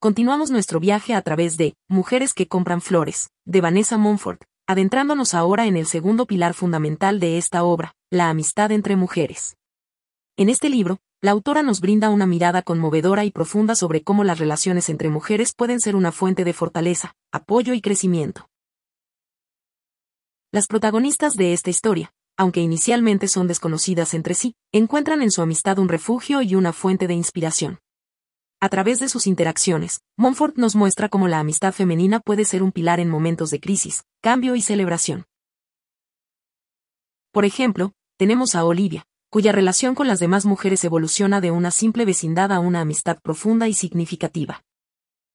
Continuamos 0.00 0.50
nuestro 0.50 0.80
viaje 0.80 1.14
a 1.14 1.22
través 1.22 1.56
de 1.56 1.74
Mujeres 1.88 2.34
que 2.34 2.48
compran 2.48 2.80
flores, 2.80 3.30
de 3.44 3.60
Vanessa 3.60 3.96
Montfort, 3.96 4.42
adentrándonos 4.66 5.32
ahora 5.32 5.66
en 5.66 5.76
el 5.76 5.86
segundo 5.86 6.26
pilar 6.26 6.54
fundamental 6.54 7.20
de 7.20 7.38
esta 7.38 7.62
obra, 7.62 7.94
la 8.10 8.28
amistad 8.28 8.72
entre 8.72 8.96
mujeres. 8.96 9.56
En 10.36 10.48
este 10.48 10.68
libro, 10.68 10.98
la 11.22 11.32
autora 11.32 11.62
nos 11.62 11.80
brinda 11.80 12.08
una 12.08 12.26
mirada 12.26 12.62
conmovedora 12.62 13.26
y 13.26 13.30
profunda 13.30 13.74
sobre 13.74 14.02
cómo 14.02 14.24
las 14.24 14.38
relaciones 14.38 14.88
entre 14.88 15.10
mujeres 15.10 15.52
pueden 15.54 15.78
ser 15.78 15.94
una 15.94 16.12
fuente 16.12 16.44
de 16.44 16.54
fortaleza, 16.54 17.14
apoyo 17.30 17.74
y 17.74 17.82
crecimiento. 17.82 18.48
Las 20.50 20.66
protagonistas 20.66 21.34
de 21.34 21.52
esta 21.52 21.68
historia, 21.68 22.12
aunque 22.38 22.60
inicialmente 22.60 23.28
son 23.28 23.48
desconocidas 23.48 24.14
entre 24.14 24.34
sí, 24.34 24.54
encuentran 24.72 25.20
en 25.20 25.30
su 25.30 25.42
amistad 25.42 25.78
un 25.78 25.90
refugio 25.90 26.40
y 26.40 26.54
una 26.54 26.72
fuente 26.72 27.06
de 27.06 27.14
inspiración. 27.14 27.80
A 28.58 28.70
través 28.70 28.98
de 28.98 29.08
sus 29.08 29.26
interacciones, 29.26 30.00
Montfort 30.16 30.56
nos 30.56 30.74
muestra 30.74 31.10
cómo 31.10 31.28
la 31.28 31.38
amistad 31.38 31.72
femenina 31.72 32.20
puede 32.20 32.46
ser 32.46 32.62
un 32.62 32.72
pilar 32.72 32.98
en 32.98 33.10
momentos 33.10 33.50
de 33.50 33.60
crisis, 33.60 34.04
cambio 34.22 34.56
y 34.56 34.62
celebración. 34.62 35.26
Por 37.30 37.44
ejemplo, 37.44 37.92
tenemos 38.16 38.54
a 38.54 38.64
Olivia, 38.64 39.06
cuya 39.30 39.52
relación 39.52 39.94
con 39.94 40.08
las 40.08 40.18
demás 40.18 40.44
mujeres 40.44 40.82
evoluciona 40.84 41.40
de 41.40 41.52
una 41.52 41.70
simple 41.70 42.04
vecindad 42.04 42.50
a 42.50 42.58
una 42.58 42.80
amistad 42.80 43.20
profunda 43.22 43.68
y 43.68 43.74
significativa. 43.74 44.64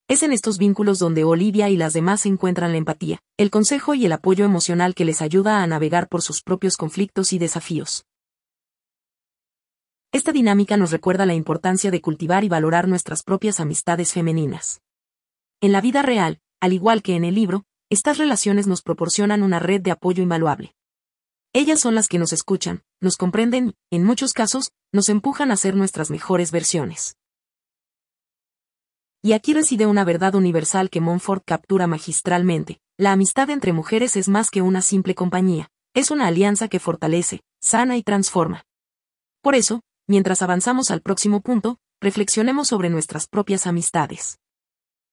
Es 0.09 0.21
en 0.21 0.33
estos 0.33 0.57
vínculos 0.57 0.99
donde 0.99 1.23
Olivia 1.23 1.69
y 1.69 1.77
las 1.77 1.93
demás 1.93 2.25
encuentran 2.25 2.73
la 2.73 2.77
empatía, 2.77 3.19
el 3.37 3.49
consejo 3.49 3.95
y 3.95 4.05
el 4.05 4.11
apoyo 4.11 4.43
emocional 4.43 4.95
que 4.95 5.05
les 5.05 5.21
ayuda 5.21 5.63
a 5.63 5.67
navegar 5.67 6.09
por 6.09 6.21
sus 6.21 6.43
propios 6.43 6.75
conflictos 6.75 7.31
y 7.31 7.39
desafíos. 7.39 8.05
Esta 10.11 10.33
dinámica 10.33 10.75
nos 10.75 10.91
recuerda 10.91 11.25
la 11.25 11.33
importancia 11.33 11.89
de 11.89 12.01
cultivar 12.01 12.43
y 12.43 12.49
valorar 12.49 12.87
nuestras 12.87 13.23
propias 13.23 13.59
amistades 13.59 14.13
femeninas. 14.13 14.81
En 15.61 15.71
la 15.71 15.81
vida 15.81 16.01
real, 16.01 16.41
al 16.59 16.73
igual 16.73 17.01
que 17.01 17.15
en 17.15 17.23
el 17.23 17.35
libro, 17.35 17.63
estas 17.89 18.17
relaciones 18.17 18.67
nos 18.67 18.81
proporcionan 18.81 19.41
una 19.41 19.59
red 19.59 19.81
de 19.81 19.91
apoyo 19.91 20.21
invaluable. 20.21 20.75
Ellas 21.57 21.79
son 21.79 21.95
las 21.95 22.09
que 22.09 22.19
nos 22.19 22.33
escuchan, 22.33 22.83
nos 22.99 23.15
comprenden, 23.15 23.75
en 23.89 24.03
muchos 24.03 24.33
casos, 24.33 24.73
nos 24.91 25.07
empujan 25.07 25.51
a 25.51 25.55
ser 25.55 25.73
nuestras 25.73 26.11
mejores 26.11 26.51
versiones. 26.51 27.15
Y 29.23 29.31
aquí 29.31 29.53
reside 29.53 29.85
una 29.85 30.03
verdad 30.03 30.35
universal 30.35 30.89
que 30.89 30.99
Montfort 30.99 31.45
captura 31.45 31.87
magistralmente. 31.87 32.81
La 32.97 33.13
amistad 33.13 33.49
entre 33.51 33.71
mujeres 33.71 34.17
es 34.17 34.27
más 34.27 34.51
que 34.51 34.61
una 34.61 34.81
simple 34.81 35.15
compañía, 35.15 35.69
es 35.93 36.11
una 36.11 36.27
alianza 36.27 36.67
que 36.67 36.81
fortalece, 36.81 37.39
sana 37.61 37.95
y 37.95 38.03
transforma. 38.03 38.65
Por 39.41 39.55
eso, 39.55 39.79
mientras 40.07 40.41
avanzamos 40.41 40.91
al 40.91 40.99
próximo 40.99 41.39
punto, 41.39 41.77
reflexionemos 42.01 42.67
sobre 42.67 42.89
nuestras 42.89 43.27
propias 43.29 43.65
amistades. 43.65 44.39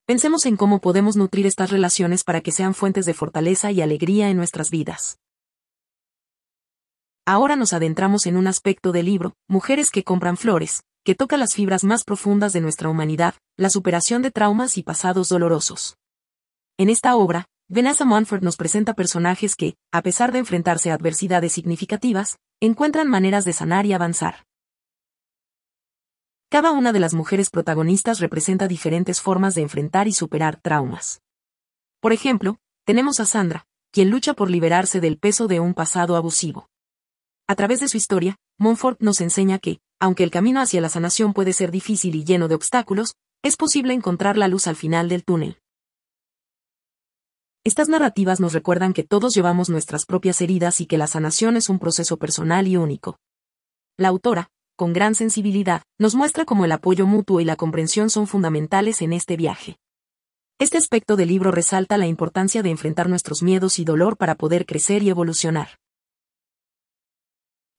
Pensemos 0.07 0.45
en 0.47 0.57
cómo 0.57 0.81
podemos 0.81 1.15
nutrir 1.15 1.47
estas 1.47 1.71
relaciones 1.71 2.25
para 2.25 2.41
que 2.41 2.51
sean 2.51 2.75
fuentes 2.75 3.07
de 3.07 3.15
fortaleza 3.15 3.71
y 3.71 3.81
alegría 3.81 4.29
en 4.29 4.39
nuestras 4.39 4.71
vidas. 4.71 5.22
Ahora 7.25 7.55
nos 7.55 7.73
adentramos 7.73 8.27
en 8.27 8.37
un 8.37 8.49
aspecto 8.49 8.91
del 8.91 9.07
libro, 9.07 9.35
Mujeres 9.49 9.91
que 9.91 10.03
compran 10.03 10.37
flores, 10.37 10.83
que 11.05 11.15
toca 11.15 11.37
las 11.37 11.55
fibras 11.55 11.85
más 11.85 12.03
profundas 12.03 12.53
de 12.53 12.61
nuestra 12.61 12.89
humanidad, 12.89 13.35
la 13.57 13.71
superación 13.71 14.23
de 14.23 14.33
traumas 14.33 14.77
y 14.77 14.83
pasados 14.83 15.29
dolorosos. 15.29 15.97
En 16.79 16.91
esta 16.91 17.15
obra, 17.15 17.47
Vanessa 17.69 18.05
Monfort 18.05 18.43
nos 18.43 18.57
presenta 18.57 18.95
personajes 18.95 19.55
que, 19.55 19.77
a 19.93 20.03
pesar 20.03 20.33
de 20.33 20.41
enfrentarse 20.41 20.91
a 20.91 20.95
adversidades 20.95 21.53
significativas, 21.53 22.39
encuentran 22.61 23.07
maneras 23.07 23.45
de 23.45 23.53
sanar 23.53 23.87
y 23.87 23.93
avanzar. 23.93 24.45
Cada 26.51 26.73
una 26.73 26.93
de 26.93 27.01
las 27.01 27.15
mujeres 27.15 27.51
protagonistas 27.51 28.19
representa 28.19 28.67
diferentes 28.67 29.21
formas 29.21 29.55
de 29.55 29.63
enfrentar 29.63 30.09
y 30.09 30.13
superar 30.13 30.61
traumas. 30.61 31.23
Por 32.01 32.13
ejemplo, 32.13 32.59
tenemos 32.85 33.21
a 33.21 33.27
Sandra, 33.27 33.65
quien 33.93 34.11
lucha 34.11 34.35
por 34.35 34.51
liberarse 34.51 35.01
del 35.01 35.19
peso 35.19 35.47
de 35.47 35.61
un 35.61 35.73
pasado 35.73 36.17
abusivo. 36.17 36.69
A 37.53 37.55
través 37.55 37.81
de 37.81 37.89
su 37.89 37.99
historia, 37.99 38.37
Montfort 38.59 39.03
nos 39.03 39.21
enseña 39.21 39.59
que, 39.59 39.79
aunque 40.01 40.25
el 40.25 40.31
camino 40.31 40.63
hacia 40.63 40.81
la 40.81 40.89
sanación 40.89 41.35
puede 41.35 41.53
ser 41.53 41.71
difícil 41.71 42.15
y 42.15 42.25
lleno 42.25 42.49
de 42.49 42.55
obstáculos, 42.55 43.13
es 43.43 43.59
posible 43.59 43.93
encontrar 43.93 44.39
la 44.39 44.49
luz 44.49 44.67
al 44.69 44.75
final 44.75 45.11
del 45.11 45.23
túnel. 45.23 45.59
Estas 47.63 47.91
narrativas 47.91 48.41
nos 48.41 48.55
recuerdan 48.55 48.95
que 48.95 49.03
todos 49.03 49.35
llevamos 49.35 49.69
nuestras 49.69 50.07
propias 50.07 50.41
heridas 50.41 50.81
y 50.81 50.87
que 50.87 50.97
la 50.97 51.07
sanación 51.07 51.59
es 51.59 51.69
un 51.69 51.79
proceso 51.79 52.17
personal 52.17 52.67
y 52.69 52.79
único. 52.79 53.19
La 53.99 54.09
autora, 54.09 54.49
con 54.75 54.95
gran 54.95 55.15
sensibilidad, 55.15 55.83
nos 55.99 56.15
muestra 56.15 56.47
cómo 56.47 56.65
el 56.65 56.73
apoyo 56.73 57.07
mutuo 57.07 57.43
y 57.43 57.45
la 57.45 57.57
comprensión 57.57 58.09
son 58.09 58.27
fundamentales 58.27 59.03
en 59.03 59.13
este 59.13 59.37
viaje. 59.37 59.77
Este 60.59 60.79
aspecto 60.79 61.17
del 61.17 61.29
libro 61.29 61.51
resalta 61.51 61.99
la 61.99 62.07
importancia 62.07 62.63
de 62.63 62.71
enfrentar 62.71 63.11
nuestros 63.11 63.43
miedos 63.43 63.79
y 63.79 63.85
dolor 63.85 64.17
para 64.17 64.37
poder 64.37 64.65
crecer 64.65 65.03
y 65.03 65.11
evolucionar. 65.11 65.82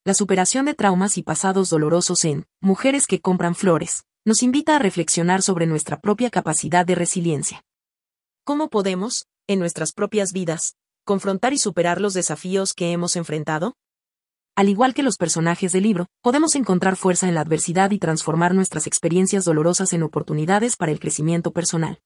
La 0.06 0.12
superación 0.12 0.66
de 0.66 0.74
traumas 0.74 1.16
y 1.16 1.22
pasados 1.22 1.70
dolorosos 1.70 2.26
en 2.26 2.46
Mujeres 2.60 3.06
que 3.06 3.22
compran 3.22 3.54
flores, 3.54 4.04
nos 4.26 4.42
invita 4.42 4.76
a 4.76 4.78
reflexionar 4.78 5.40
sobre 5.40 5.64
nuestra 5.64 5.98
propia 5.98 6.28
capacidad 6.28 6.84
de 6.84 6.94
resiliencia. 6.94 7.64
¿Cómo 8.44 8.68
podemos, 8.68 9.28
en 9.46 9.60
nuestras 9.60 9.92
propias 9.92 10.34
vidas, 10.34 10.76
confrontar 11.06 11.54
y 11.54 11.58
superar 11.58 12.02
los 12.02 12.12
desafíos 12.12 12.74
que 12.74 12.92
hemos 12.92 13.16
enfrentado? 13.16 13.76
Al 14.54 14.68
igual 14.68 14.92
que 14.92 15.02
los 15.02 15.16
personajes 15.16 15.72
del 15.72 15.84
libro, 15.84 16.08
podemos 16.20 16.54
encontrar 16.54 16.96
fuerza 16.96 17.26
en 17.26 17.34
la 17.34 17.40
adversidad 17.40 17.90
y 17.90 17.98
transformar 17.98 18.54
nuestras 18.54 18.86
experiencias 18.86 19.46
dolorosas 19.46 19.94
en 19.94 20.02
oportunidades 20.02 20.76
para 20.76 20.92
el 20.92 21.00
crecimiento 21.00 21.52
personal. 21.54 21.98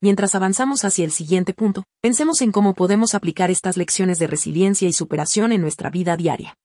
Mientras 0.00 0.36
avanzamos 0.36 0.84
hacia 0.84 1.04
el 1.04 1.10
siguiente 1.10 1.54
punto, 1.54 1.82
pensemos 2.00 2.40
en 2.40 2.52
cómo 2.52 2.74
podemos 2.74 3.16
aplicar 3.16 3.50
estas 3.50 3.76
lecciones 3.76 4.20
de 4.20 4.28
resiliencia 4.28 4.88
y 4.88 4.92
superación 4.92 5.50
en 5.50 5.60
nuestra 5.60 5.90
vida 5.90 6.16
diaria. 6.16 6.56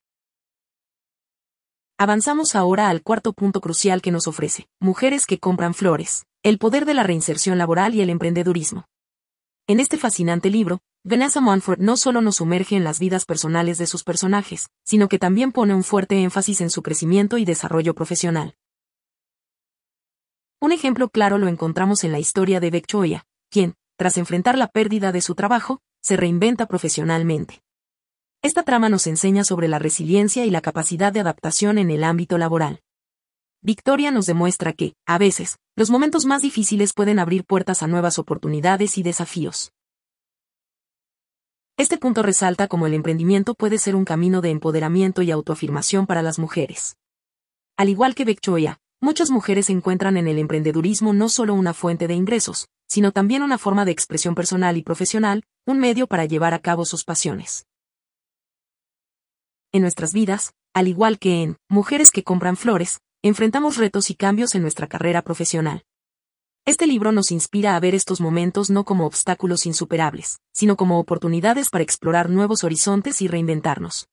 Avanzamos 1.98 2.56
ahora 2.56 2.90
al 2.90 3.02
cuarto 3.02 3.34
punto 3.34 3.60
crucial 3.60 4.04
que 4.04 4.12
nos 4.12 4.28
ofrece, 4.28 4.68
mujeres 4.80 5.26
que 5.26 5.40
compran 5.40 5.74
flores, 5.74 6.26
el 6.44 6.60
poder 6.60 6.86
de 6.86 6.94
la 6.94 7.02
reinserción 7.02 7.58
laboral 7.58 7.96
y 7.96 8.02
el 8.02 8.12
emprendedurismo. 8.12 8.86
En 9.66 9.80
este 9.80 9.98
fascinante 9.98 10.52
libro, 10.52 10.82
Vanessa 11.04 11.42
Monfort 11.42 11.80
no 11.80 11.98
solo 11.98 12.22
nos 12.22 12.36
sumerge 12.36 12.76
en 12.76 12.84
las 12.84 13.00
vidas 13.00 13.26
personales 13.26 13.80
de 13.80 13.88
sus 13.88 14.04
personajes, 14.04 14.68
sino 14.86 15.08
que 15.08 15.18
también 15.18 15.52
pone 15.52 15.74
un 15.74 15.84
fuerte 15.84 16.22
énfasis 16.22 16.62
en 16.62 16.70
su 16.70 16.84
crecimiento 16.84 17.40
y 17.40 17.46
desarrollo 17.46 17.96
profesional. 17.96 18.56
Un 20.64 20.72
ejemplo 20.72 21.10
claro 21.10 21.38
lo 21.38 21.50
encontramos 21.50 22.06
en 22.06 22.14
la 22.14 22.20
historia 22.20 22.62
de 22.62 22.72
Beck 22.72 22.88
Choya, 22.88 23.26
quien, 23.52 23.76
tras 23.98 24.18
enfrentar 24.18 24.58
la 24.58 24.70
pérdida 24.70 25.12
de 25.12 25.20
su 25.20 25.36
trabajo, 25.36 25.82
se 26.02 26.16
reinventa 26.16 26.68
profesionalmente. 26.68 27.62
Esta 28.42 28.64
trama 28.64 28.88
nos 28.88 29.06
enseña 29.06 29.44
sobre 29.44 29.68
la 29.68 29.78
resiliencia 29.78 30.46
y 30.46 30.52
la 30.52 30.62
capacidad 30.62 31.12
de 31.12 31.20
adaptación 31.20 31.80
en 31.80 31.92
el 31.92 32.06
ámbito 32.06 32.38
laboral. 32.38 32.80
Victoria 33.62 34.10
nos 34.12 34.26
demuestra 34.26 34.72
que, 34.72 34.94
a 35.06 35.18
veces, 35.18 35.58
los 35.76 35.90
momentos 35.90 36.26
más 36.26 36.42
difíciles 36.42 36.94
pueden 36.94 37.20
abrir 37.20 37.44
puertas 37.44 37.84
a 37.84 37.88
nuevas 37.88 38.18
oportunidades 38.18 38.98
y 38.98 39.04
desafíos. 39.04 39.74
Este 41.76 41.98
punto 41.98 42.24
resalta 42.24 42.70
cómo 42.70 42.88
el 42.88 42.94
emprendimiento 42.94 43.54
puede 43.54 43.80
ser 43.80 43.98
un 43.98 44.06
camino 44.06 44.40
de 44.40 44.52
empoderamiento 44.52 45.24
y 45.24 45.32
autoafirmación 45.32 46.08
para 46.08 46.22
las 46.22 46.40
mujeres. 46.40 46.96
Al 47.76 47.90
igual 47.90 48.16
que 48.16 48.34
Choya, 48.36 48.80
Muchas 49.04 49.32
mujeres 49.32 49.70
encuentran 49.70 50.16
en 50.16 50.30
el 50.30 50.40
emprendedurismo 50.40 51.12
no 51.12 51.28
solo 51.28 51.56
una 51.56 51.74
fuente 51.74 52.08
de 52.08 52.14
ingresos, 52.14 52.70
sino 52.88 53.12
también 53.12 53.44
una 53.44 53.58
forma 53.58 53.84
de 53.84 53.92
expresión 53.92 54.34
personal 54.34 54.78
y 54.78 54.82
profesional, 54.82 55.44
un 55.66 55.78
medio 55.78 56.08
para 56.08 56.24
llevar 56.24 56.54
a 56.54 56.60
cabo 56.60 56.86
sus 56.86 57.04
pasiones. 57.04 57.68
En 59.74 59.82
nuestras 59.82 60.14
vidas, 60.14 60.54
al 60.74 60.88
igual 60.88 61.20
que 61.20 61.44
en 61.44 61.58
Mujeres 61.68 62.12
que 62.12 62.24
compran 62.24 62.56
flores, 62.56 63.02
enfrentamos 63.22 63.76
retos 63.76 64.10
y 64.10 64.16
cambios 64.16 64.56
en 64.56 64.62
nuestra 64.62 64.88
carrera 64.88 65.22
profesional. 65.22 65.84
Este 66.64 66.88
libro 66.88 67.12
nos 67.12 67.32
inspira 67.32 67.76
a 67.76 67.80
ver 67.82 67.96
estos 67.96 68.22
momentos 68.22 68.70
no 68.70 68.86
como 68.86 69.06
obstáculos 69.06 69.66
insuperables, 69.66 70.40
sino 70.54 70.78
como 70.78 70.98
oportunidades 70.98 71.70
para 71.70 71.84
explorar 71.84 72.30
nuevos 72.30 72.64
horizontes 72.64 73.22
y 73.22 73.28
reinventarnos. 73.28 74.08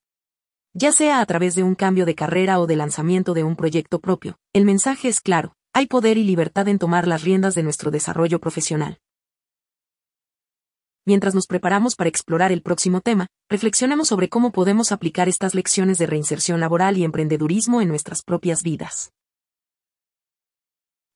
Ya 0.72 0.92
sea 0.92 1.20
a 1.20 1.26
través 1.26 1.56
de 1.56 1.64
un 1.64 1.74
cambio 1.74 2.06
de 2.06 2.14
carrera 2.14 2.60
o 2.60 2.66
de 2.68 2.76
lanzamiento 2.76 3.34
de 3.34 3.42
un 3.42 3.56
proyecto 3.56 3.98
propio, 3.98 4.38
el 4.52 4.64
mensaje 4.64 5.08
es 5.08 5.20
claro, 5.20 5.54
hay 5.72 5.86
poder 5.86 6.16
y 6.16 6.22
libertad 6.22 6.68
en 6.68 6.78
tomar 6.78 7.08
las 7.08 7.24
riendas 7.24 7.56
de 7.56 7.64
nuestro 7.64 7.90
desarrollo 7.90 8.38
profesional. 8.38 9.00
Mientras 11.04 11.34
nos 11.34 11.48
preparamos 11.48 11.96
para 11.96 12.08
explorar 12.08 12.52
el 12.52 12.62
próximo 12.62 13.00
tema, 13.00 13.26
reflexionemos 13.48 14.06
sobre 14.06 14.28
cómo 14.28 14.52
podemos 14.52 14.92
aplicar 14.92 15.28
estas 15.28 15.56
lecciones 15.56 15.98
de 15.98 16.06
reinserción 16.06 16.60
laboral 16.60 16.96
y 16.98 17.02
emprendedurismo 17.02 17.80
en 17.80 17.88
nuestras 17.88 18.22
propias 18.22 18.62
vidas. 18.62 19.12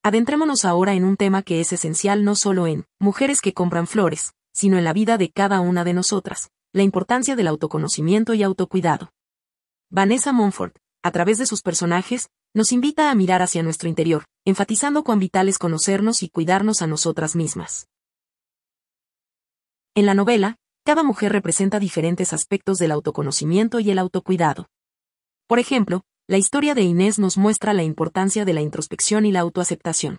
Adentrémonos 0.02 0.64
ahora 0.64 0.94
en 0.94 1.04
un 1.04 1.16
tema 1.16 1.42
que 1.42 1.60
es 1.60 1.72
esencial 1.72 2.24
no 2.24 2.34
solo 2.34 2.66
en 2.66 2.86
mujeres 2.98 3.40
que 3.40 3.54
compran 3.54 3.86
flores, 3.86 4.32
sino 4.52 4.78
en 4.78 4.84
la 4.84 4.92
vida 4.92 5.16
de 5.16 5.30
cada 5.30 5.60
una 5.60 5.84
de 5.84 5.94
nosotras, 5.94 6.50
la 6.72 6.82
importancia 6.82 7.36
del 7.36 7.46
autoconocimiento 7.46 8.34
y 8.34 8.42
autocuidado. 8.42 9.12
Vanessa 9.96 10.32
Monfort, 10.32 10.76
a 11.04 11.12
través 11.12 11.38
de 11.38 11.46
sus 11.46 11.62
personajes, 11.62 12.28
nos 12.52 12.72
invita 12.72 13.12
a 13.12 13.14
mirar 13.14 13.42
hacia 13.42 13.62
nuestro 13.62 13.88
interior, 13.88 14.24
enfatizando 14.44 15.04
cuán 15.04 15.20
vital 15.20 15.48
es 15.48 15.56
conocernos 15.56 16.24
y 16.24 16.30
cuidarnos 16.30 16.82
a 16.82 16.88
nosotras 16.88 17.36
mismas. 17.36 17.86
En 19.94 20.06
la 20.06 20.14
novela, 20.14 20.56
cada 20.84 21.04
mujer 21.04 21.30
representa 21.30 21.78
diferentes 21.78 22.32
aspectos 22.32 22.78
del 22.78 22.90
autoconocimiento 22.90 23.78
y 23.78 23.92
el 23.92 24.00
autocuidado. 24.00 24.66
Por 25.46 25.60
ejemplo, 25.60 26.02
la 26.26 26.38
historia 26.38 26.74
de 26.74 26.82
Inés 26.82 27.20
nos 27.20 27.38
muestra 27.38 27.72
la 27.72 27.84
importancia 27.84 28.44
de 28.44 28.52
la 28.52 28.62
introspección 28.62 29.26
y 29.26 29.30
la 29.30 29.40
autoaceptación. 29.42 30.18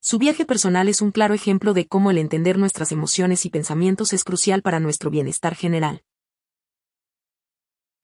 Su 0.00 0.16
viaje 0.16 0.46
personal 0.46 0.88
es 0.88 1.02
un 1.02 1.10
claro 1.10 1.34
ejemplo 1.34 1.74
de 1.74 1.86
cómo 1.86 2.10
el 2.10 2.16
entender 2.16 2.56
nuestras 2.56 2.92
emociones 2.92 3.44
y 3.44 3.50
pensamientos 3.50 4.14
es 4.14 4.24
crucial 4.24 4.62
para 4.62 4.80
nuestro 4.80 5.10
bienestar 5.10 5.54
general. 5.54 6.02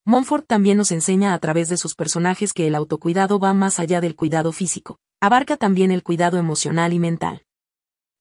Montfort 0.04 0.46
también 0.48 0.78
nos 0.78 0.90
enseña 0.90 1.32
a 1.32 1.38
través 1.38 1.68
de 1.68 1.76
sus 1.76 1.94
personajes 1.94 2.52
que 2.52 2.66
el 2.66 2.74
autocuidado 2.74 3.38
va 3.38 3.54
más 3.54 3.78
allá 3.78 4.00
del 4.00 4.16
cuidado 4.16 4.50
físico, 4.50 4.98
abarca 5.20 5.56
también 5.56 5.92
el 5.92 6.02
cuidado 6.02 6.38
emocional 6.38 6.92
y 6.92 6.98
mental. 6.98 7.44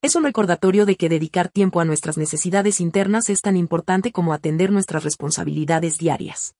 Es 0.04 0.16
un 0.16 0.24
recordatorio 0.24 0.86
de 0.86 0.96
que 0.96 1.10
dedicar 1.10 1.50
tiempo 1.50 1.80
a 1.80 1.86
nuestras 1.86 2.20
necesidades 2.20 2.82
internas 2.82 3.30
es 3.32 3.42
tan 3.42 3.58
importante 3.58 4.12
como 4.12 4.34
atender 4.34 4.72
nuestras 4.72 5.04
responsabilidades 5.04 5.98
diarias. 5.98 6.54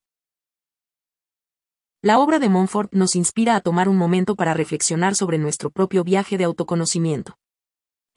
la 2.04 2.18
obra 2.18 2.40
de 2.40 2.48
Montfort 2.48 2.92
nos 2.92 3.14
inspira 3.14 3.54
a 3.54 3.60
tomar 3.60 3.88
un 3.88 3.96
momento 3.96 4.34
para 4.34 4.54
reflexionar 4.54 5.14
sobre 5.14 5.38
nuestro 5.38 5.70
propio 5.70 6.02
viaje 6.02 6.36
de 6.36 6.42
autoconocimiento. 6.42 7.38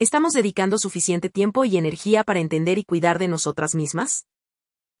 ¿Estamos 0.00 0.32
dedicando 0.32 0.76
suficiente 0.76 1.30
tiempo 1.30 1.64
y 1.64 1.76
energía 1.76 2.24
para 2.24 2.40
entender 2.40 2.78
y 2.78 2.84
cuidar 2.84 3.20
de 3.20 3.28
nosotras 3.28 3.76
mismas? 3.76 4.26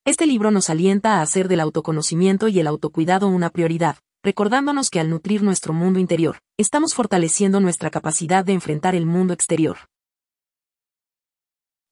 Este 0.06 0.24
libro 0.24 0.52
nos 0.52 0.70
alienta 0.70 1.14
a 1.14 1.22
hacer 1.22 1.48
del 1.48 1.58
autoconocimiento 1.58 2.46
y 2.46 2.60
el 2.60 2.68
autocuidado 2.68 3.26
una 3.26 3.50
prioridad, 3.50 3.96
recordándonos 4.22 4.88
que 4.88 5.00
al 5.00 5.10
nutrir 5.10 5.42
nuestro 5.42 5.72
mundo 5.72 5.98
interior, 5.98 6.38
estamos 6.56 6.94
fortaleciendo 6.94 7.58
nuestra 7.58 7.90
capacidad 7.90 8.44
de 8.44 8.52
enfrentar 8.52 8.94
el 8.94 9.04
mundo 9.04 9.34
exterior. 9.34 9.78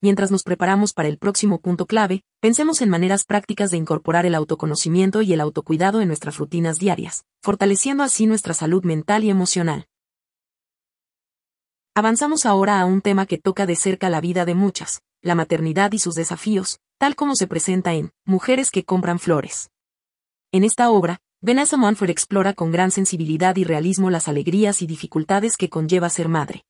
Mientras 0.00 0.30
nos 0.30 0.44
preparamos 0.44 0.92
para 0.92 1.09
el 1.09 1.18
próximo 1.18 1.61
punto 1.61 1.87
clave, 1.87 2.23
pensemos 2.40 2.83
en 2.83 2.88
maneras 2.88 3.25
prácticas 3.25 3.73
de 3.73 3.78
incorporar 3.78 4.26
el 4.26 4.37
autoconocimiento 4.37 5.21
y 5.21 5.33
el 5.33 5.40
autocuidado 5.40 6.00
en 6.00 6.06
nuestras 6.06 6.38
rutinas 6.38 6.78
diarias, 6.78 7.25
fortaleciendo 7.42 8.04
así 8.04 8.26
nuestra 8.26 8.54
salud 8.54 8.85
mental 8.85 9.25
y 9.25 9.30
emocional. 9.30 9.87
Avanzamos 11.97 12.47
ahora 12.47 12.80
a 12.80 12.85
un 12.85 13.00
tema 13.00 13.26
que 13.26 13.38
toca 13.38 13.66
de 13.66 13.75
cerca 13.75 14.09
la 14.09 14.21
vida 14.21 14.44
de 14.44 14.54
muchas, 14.54 15.02
la 15.21 15.35
maternidad 15.35 15.90
y 15.90 15.99
sus 15.99 16.14
desafíos, 16.14 16.78
tal 17.04 17.16
como 17.16 17.37
se 17.37 17.46
presenta 17.46 17.92
en 17.92 18.12
Mujeres 18.25 18.70
que 18.70 18.82
compran 18.82 19.18
flores. 19.18 19.68
En 20.52 20.64
esta 20.64 20.88
obra, 20.88 21.18
Vanessa 21.42 21.76
Monfort 21.76 22.08
explora 22.08 22.54
con 22.54 22.73
gran 22.73 22.90
sensibilidad 22.90 23.54
y 23.56 23.64
realismo 23.64 24.08
las 24.08 24.26
alegrías 24.26 24.80
y 24.80 24.87
dificultades 24.87 25.58
que 25.58 25.68
conlleva 25.68 26.08
ser 26.08 26.30
madre. 26.30 26.64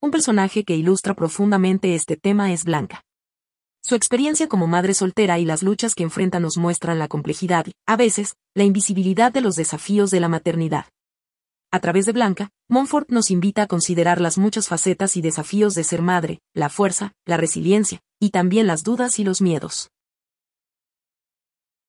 Un 0.00 0.12
personaje 0.12 0.62
que 0.62 0.76
ilustra 0.76 1.14
profundamente 1.14 1.96
este 1.96 2.16
tema 2.16 2.52
es 2.52 2.62
Blanca. 2.62 3.02
Su 3.80 3.96
experiencia 3.96 4.46
como 4.46 4.68
madre 4.68 4.94
soltera 4.94 5.40
y 5.40 5.44
las 5.44 5.64
luchas 5.64 5.96
que 5.96 6.04
enfrenta 6.04 6.38
nos 6.38 6.58
muestran 6.58 7.00
la 7.00 7.08
complejidad 7.08 7.66
y, 7.66 7.72
a 7.86 7.96
veces, 7.96 8.36
la 8.54 8.62
invisibilidad 8.62 9.32
de 9.32 9.40
los 9.40 9.56
desafíos 9.56 10.12
de 10.12 10.20
la 10.20 10.28
maternidad. 10.28 10.86
A 11.72 11.80
través 11.80 12.06
de 12.06 12.12
Blanca, 12.12 12.50
Montfort 12.70 13.08
nos 13.10 13.30
invita 13.30 13.62
a 13.62 13.66
considerar 13.66 14.20
las 14.20 14.36
muchas 14.36 14.68
facetas 14.68 15.16
y 15.16 15.22
desafíos 15.22 15.74
de 15.74 15.84
ser 15.84 16.02
madre, 16.02 16.42
la 16.52 16.68
fuerza, 16.68 17.14
la 17.24 17.38
resiliencia, 17.38 18.02
y 18.20 18.28
también 18.28 18.66
las 18.66 18.84
dudas 18.84 19.18
y 19.18 19.24
los 19.24 19.40
miedos. 19.40 19.90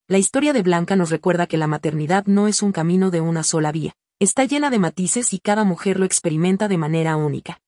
La 0.08 0.20
historia 0.20 0.54
de 0.54 0.62
Blanca 0.62 0.96
nos 0.96 1.10
recuerda 1.10 1.48
que 1.48 1.58
la 1.58 1.68
maternidad 1.68 2.26
no 2.28 2.48
es 2.48 2.64
un 2.64 2.72
camino 2.72 3.12
de 3.12 3.20
una 3.20 3.44
sola 3.44 3.74
vía, 3.74 3.94
está 4.20 4.46
llena 4.46 4.70
de 4.70 4.80
matices 4.80 5.34
y 5.34 5.40
cada 5.40 5.66
mujer 5.66 6.00
lo 6.00 6.06
experimenta 6.06 6.70
de 6.70 6.78
manera 6.78 7.18
única. 7.18 7.60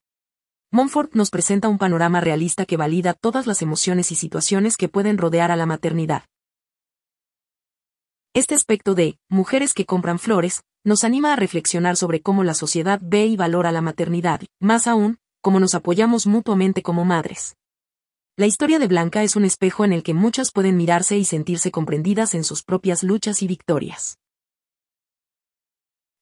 Montfort 0.72 1.14
nos 1.14 1.32
presenta 1.32 1.68
un 1.68 1.78
panorama 1.78 2.22
realista 2.22 2.66
que 2.66 2.78
valida 2.78 3.14
todas 3.14 3.46
las 3.46 3.62
emociones 3.62 4.14
y 4.14 4.16
situaciones 4.16 4.78
que 4.78 4.88
pueden 4.88 5.18
rodear 5.18 5.52
a 5.52 5.58
la 5.58 5.66
maternidad. 5.66 6.24
Este 8.34 8.56
aspecto 8.56 8.96
de 8.96 9.20
mujeres 9.28 9.74
que 9.74 9.86
compran 9.86 10.18
flores 10.18 10.64
nos 10.84 11.04
anima 11.04 11.34
a 11.34 11.36
reflexionar 11.36 11.96
sobre 11.96 12.22
cómo 12.22 12.44
la 12.44 12.54
sociedad 12.54 13.00
ve 13.04 13.28
y 13.28 13.36
valora 13.36 13.72
la 13.72 13.82
maternidad, 13.82 14.42
más 14.60 14.88
aún, 14.88 15.20
cómo 15.42 15.60
nos 15.60 15.76
apoyamos 15.76 16.26
mutuamente 16.26 16.82
como 16.82 17.06
madres. 17.06 17.56
La 18.36 18.48
historia 18.48 18.80
de 18.80 18.88
Blanca 18.88 19.24
es 19.24 19.36
un 19.36 19.46
espejo 19.46 19.86
en 19.86 19.94
el 19.94 20.02
que 20.02 20.14
muchas 20.14 20.52
pueden 20.52 20.78
mirarse 20.78 21.18
y 21.18 21.26
sentirse 21.26 21.70
comprendidas 21.70 22.34
en 22.34 22.44
sus 22.44 22.64
propias 22.64 23.04
luchas 23.04 23.44
y 23.44 23.48
victorias. 23.48 24.18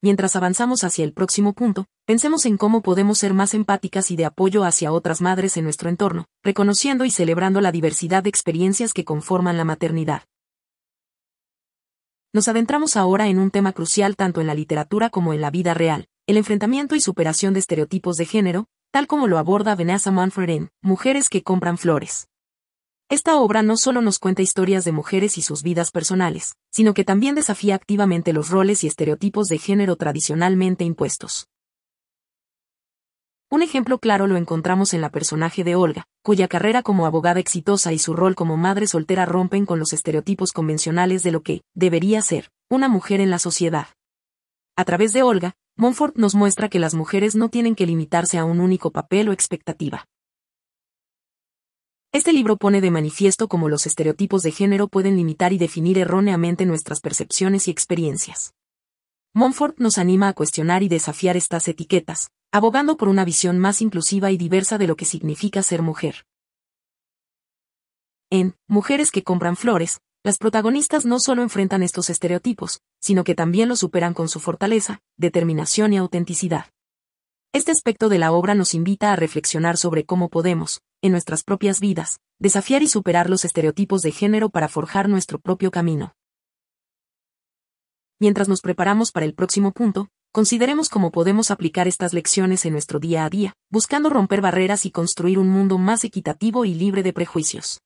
Mientras 0.02 0.36
avanzamos 0.36 0.84
hacia 0.84 1.04
el 1.04 1.14
próximo 1.14 1.54
punto, 1.54 1.86
pensemos 2.06 2.46
en 2.46 2.58
cómo 2.58 2.82
podemos 2.82 3.20
ser 3.20 3.34
más 3.34 3.54
empáticas 3.54 4.12
y 4.12 4.16
de 4.16 4.26
apoyo 4.26 4.64
hacia 4.64 4.92
otras 4.92 5.22
madres 5.22 5.58
en 5.58 5.66
nuestro 5.66 5.90
entorno, 5.90 6.26
reconociendo 6.44 7.06
y 7.06 7.12
celebrando 7.12 7.62
la 7.62 7.72
diversidad 7.72 8.24
de 8.24 8.30
experiencias 8.30 8.94
que 8.94 9.06
conforman 9.06 9.58
la 9.58 9.66
maternidad. 9.66 10.24
Nos 12.32 12.48
adentramos 12.48 12.96
ahora 12.96 13.28
en 13.28 13.40
un 13.40 13.50
tema 13.50 13.74
crucial 13.74 14.16
tanto 14.16 14.40
en 14.40 14.46
la 14.46 14.54
literatura 14.54 15.10
como 15.10 15.34
en 15.34 15.42
la 15.42 15.50
vida 15.50 15.74
real, 15.74 16.08
el 16.28 16.38
enfrentamiento 16.38 16.96
y 16.96 17.02
superación 17.02 17.56
de 17.56 17.60
estereotipos 17.60 18.18
de 18.18 18.26
género, 18.26 18.68
tal 18.92 19.08
como 19.08 19.28
lo 19.28 19.40
aborda 19.40 19.76
Vanessa 19.76 20.12
Manfred 20.12 20.50
en 20.50 20.70
Mujeres 20.84 21.28
que 21.28 21.42
compran 21.42 21.80
flores. 21.80 22.28
Esta 23.10 23.38
obra 23.38 23.64
no 23.64 23.78
solo 23.78 24.02
nos 24.02 24.20
cuenta 24.20 24.44
historias 24.44 24.86
de 24.86 24.92
mujeres 24.92 25.40
y 25.40 25.42
sus 25.42 25.64
vidas 25.64 25.90
personales, 25.90 26.54
sino 26.72 26.94
que 26.94 27.04
también 27.04 27.34
desafía 27.34 27.74
activamente 27.74 28.32
los 28.32 28.50
roles 28.50 28.84
y 28.84 28.88
estereotipos 28.88 29.48
de 29.48 29.58
género 29.58 29.96
tradicionalmente 29.96 30.84
impuestos. 30.84 31.48
Un 33.52 33.64
ejemplo 33.64 33.98
claro 33.98 34.28
lo 34.28 34.38
encontramos 34.38 34.94
en 34.94 35.02
la 35.02 35.10
personaje 35.10 35.64
de 35.64 35.76
Olga, 35.76 36.06
cuya 36.22 36.48
carrera 36.48 36.84
como 36.84 37.08
abogada 37.08 37.40
exitosa 37.40 37.92
y 37.92 37.98
su 37.98 38.14
rol 38.14 38.36
como 38.36 38.58
madre 38.58 38.86
soltera 38.86 39.26
rompen 39.26 39.66
con 39.66 39.80
los 39.80 39.92
estereotipos 39.92 40.52
convencionales 40.52 41.24
de 41.24 41.32
lo 41.32 41.42
que 41.42 41.64
debería 41.74 42.22
ser 42.22 42.52
una 42.70 42.88
mujer 42.88 43.22
en 43.22 43.32
la 43.32 43.40
sociedad. 43.40 43.88
A 44.76 44.86
través 44.86 45.14
de 45.14 45.24
Olga, 45.24 45.56
Montfort 45.78 46.16
nos 46.16 46.36
muestra 46.36 46.70
que 46.70 46.78
las 46.78 46.94
mujeres 46.94 47.36
no 47.36 47.50
tienen 47.50 47.74
que 47.74 47.88
limitarse 47.88 48.38
a 48.38 48.46
un 48.46 48.60
único 48.60 48.92
papel 48.92 49.30
o 49.30 49.34
expectativa. 49.34 50.06
Este 52.12 52.34
libro 52.34 52.58
pone 52.58 52.82
de 52.82 52.92
manifiesto 52.92 53.48
cómo 53.48 53.68
los 53.68 53.88
estereotipos 53.88 54.44
de 54.44 54.52
género 54.52 54.88
pueden 54.88 55.16
limitar 55.16 55.54
y 55.54 55.58
definir 55.58 55.98
erróneamente 55.98 56.68
nuestras 56.68 57.02
percepciones 57.02 57.68
y 57.68 57.72
experiencias. 57.72 58.54
Montfort 59.34 59.78
nos 59.78 60.00
anima 60.00 60.28
a 60.28 60.34
cuestionar 60.34 60.82
y 60.82 60.90
desafiar 60.90 61.38
estas 61.38 61.68
etiquetas, 61.68 62.32
abogando 62.52 62.98
por 62.98 63.10
una 63.10 63.26
visión 63.26 63.60
más 63.60 63.80
inclusiva 63.82 64.32
y 64.32 64.38
diversa 64.38 64.80
de 64.80 64.88
lo 64.88 64.96
que 64.96 65.06
significa 65.06 65.62
ser 65.62 65.84
mujer. 65.84 66.26
En 68.32 68.56
Mujeres 68.68 69.12
que 69.12 69.24
compran 69.24 69.56
flores, 69.56 70.02
las 70.24 70.38
protagonistas 70.38 71.06
no 71.06 71.20
solo 71.20 71.44
enfrentan 71.44 71.84
estos 71.84 72.10
estereotipos, 72.10 72.82
sino 73.00 73.24
que 73.24 73.36
también 73.36 73.70
los 73.70 73.80
superan 73.80 74.14
con 74.14 74.30
su 74.30 74.40
fortaleza, 74.40 75.00
determinación 75.16 75.94
y 75.94 75.98
autenticidad. 75.98 76.66
Este 77.54 77.72
aspecto 77.72 78.10
de 78.10 78.20
la 78.20 78.32
obra 78.32 78.56
nos 78.56 78.74
invita 78.74 79.14
a 79.14 79.16
reflexionar 79.16 79.78
sobre 79.78 80.06
cómo 80.06 80.30
podemos, 80.30 80.82
en 81.02 81.12
nuestras 81.12 81.44
propias 81.44 81.80
vidas, 81.80 82.20
desafiar 82.40 82.84
y 82.84 82.88
superar 82.88 83.30
los 83.30 83.46
estereotipos 83.46 84.02
de 84.02 84.12
género 84.12 84.50
para 84.50 84.68
forjar 84.68 85.08
nuestro 85.08 85.40
propio 85.40 85.72
camino. 85.72 86.14
Mientras 88.22 88.50
nos 88.50 88.60
preparamos 88.60 89.14
para 89.14 89.26
el 89.26 89.34
próximo 89.34 89.72
punto, 89.72 90.10
consideremos 90.34 90.90
cómo 90.90 91.10
podemos 91.10 91.52
aplicar 91.52 91.88
estas 91.88 92.14
lecciones 92.14 92.66
en 92.66 92.74
nuestro 92.74 93.00
día 93.00 93.24
a 93.24 93.30
día, 93.30 93.54
buscando 93.72 94.10
romper 94.10 94.42
barreras 94.42 94.86
y 94.86 94.92
construir 94.92 95.40
un 95.40 95.48
mundo 95.48 95.78
más 95.78 96.04
equitativo 96.04 96.66
y 96.66 96.74
libre 96.74 97.02
de 97.02 97.14
prejuicios. 97.14 97.80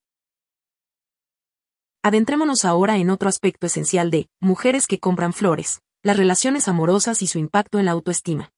Adentrémonos 2.02 2.66
ahora 2.66 2.98
en 2.98 3.12
otro 3.12 3.30
aspecto 3.30 3.68
esencial 3.68 4.10
de 4.10 4.28
Mujeres 4.42 4.88
que 4.88 5.00
compran 5.00 5.34
flores, 5.34 5.82
las 6.02 6.18
relaciones 6.18 6.68
amorosas 6.68 7.22
y 7.22 7.28
su 7.28 7.38
impacto 7.38 7.78
en 7.78 7.86
la 7.86 7.92
autoestima. 7.92 8.52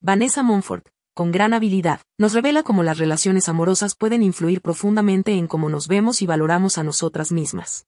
Vanessa 0.00 0.42
Monfort, 0.42 0.88
con 1.14 1.32
gran 1.32 1.52
habilidad, 1.52 2.00
nos 2.18 2.32
revela 2.32 2.62
cómo 2.62 2.82
las 2.82 2.98
relaciones 2.98 3.48
amorosas 3.50 3.94
pueden 3.94 4.22
influir 4.22 4.62
profundamente 4.62 5.34
en 5.34 5.48
cómo 5.48 5.68
nos 5.68 5.86
vemos 5.86 6.22
y 6.22 6.26
valoramos 6.26 6.78
a 6.78 6.82
nosotras 6.82 7.30
mismas. 7.30 7.86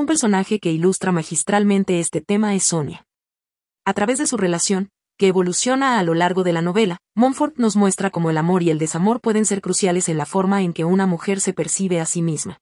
Un 0.00 0.06
personaje 0.06 0.60
que 0.60 0.72
ilustra 0.72 1.12
magistralmente 1.12 2.00
este 2.00 2.22
tema 2.22 2.54
es 2.54 2.62
Sonia. 2.62 3.04
A 3.84 3.92
través 3.92 4.16
de 4.16 4.26
su 4.26 4.38
relación, 4.38 4.88
que 5.18 5.28
evoluciona 5.28 5.98
a 5.98 6.02
lo 6.02 6.14
largo 6.14 6.42
de 6.42 6.54
la 6.54 6.62
novela, 6.62 6.96
Montfort 7.14 7.58
nos 7.58 7.76
muestra 7.76 8.08
cómo 8.08 8.30
el 8.30 8.38
amor 8.38 8.62
y 8.62 8.70
el 8.70 8.78
desamor 8.78 9.20
pueden 9.20 9.44
ser 9.44 9.60
cruciales 9.60 10.08
en 10.08 10.16
la 10.16 10.24
forma 10.24 10.62
en 10.62 10.72
que 10.72 10.86
una 10.86 11.06
mujer 11.06 11.38
se 11.38 11.52
percibe 11.52 12.00
a 12.00 12.06
sí 12.06 12.22
misma. 12.22 12.60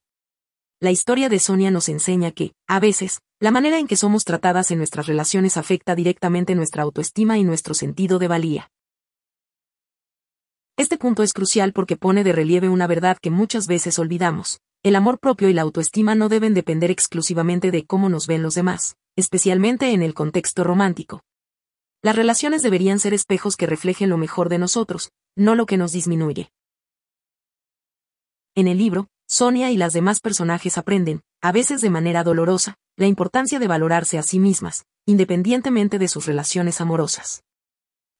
La 0.81 0.91
historia 0.91 1.29
de 1.29 1.39
Sonia 1.39 1.71
nos 1.71 1.87
enseña 1.87 2.31
que, 2.31 2.51
a 2.67 2.81
veces, 2.81 3.21
la 3.39 3.51
manera 3.51 3.79
en 3.79 3.87
que 3.87 3.95
somos 3.95 4.25
tratadas 4.25 4.69
en 4.71 4.79
nuestras 4.79 5.07
relaciones 5.07 5.55
afecta 5.55 5.95
directamente 5.95 6.55
nuestra 6.55 6.83
autoestima 6.83 7.37
y 7.37 7.45
nuestro 7.45 7.73
sentido 7.73 8.19
de 8.19 8.27
valía. 8.27 8.69
Este 10.75 10.97
punto 10.97 11.23
es 11.23 11.31
crucial 11.31 11.71
porque 11.71 11.95
pone 11.95 12.25
de 12.25 12.33
relieve 12.33 12.67
una 12.67 12.85
verdad 12.85 13.17
que 13.21 13.31
muchas 13.31 13.65
veces 13.65 13.97
olvidamos, 13.97 14.59
el 14.89 14.95
amor 14.95 15.19
propio 15.19 15.49
y 15.49 15.53
la 15.53 15.61
autoestima 15.61 16.15
no 16.15 16.29
deben 16.29 16.55
depender 16.55 16.89
exclusivamente 16.89 17.69
de 17.69 17.85
cómo 17.85 18.09
nos 18.09 18.25
ven 18.25 18.41
los 18.41 18.55
demás, 18.55 18.97
especialmente 19.15 19.91
en 19.91 20.01
el 20.01 20.15
contexto 20.15 20.63
romántico. 20.63 21.23
Las 22.01 22.15
relaciones 22.15 22.63
deberían 22.63 22.97
ser 22.97 23.13
espejos 23.13 23.55
que 23.55 23.67
reflejen 23.67 24.09
lo 24.09 24.17
mejor 24.17 24.49
de 24.49 24.57
nosotros, 24.57 25.11
no 25.35 25.53
lo 25.53 25.67
que 25.67 25.77
nos 25.77 25.91
disminuye. 25.91 26.51
En 28.55 28.67
el 28.67 28.79
libro, 28.79 29.09
Sonia 29.27 29.69
y 29.69 29.77
las 29.77 29.93
demás 29.93 30.21
personajes 30.21 30.79
aprenden, 30.79 31.21
a 31.39 31.51
veces 31.51 31.81
de 31.81 31.91
manera 31.91 32.23
dolorosa, 32.23 32.75
la 32.97 33.05
importancia 33.05 33.59
de 33.59 33.67
valorarse 33.67 34.17
a 34.17 34.23
sí 34.23 34.39
mismas, 34.39 34.85
independientemente 35.05 35.99
de 35.99 36.07
sus 36.07 36.25
relaciones 36.25 36.81
amorosas. 36.81 37.43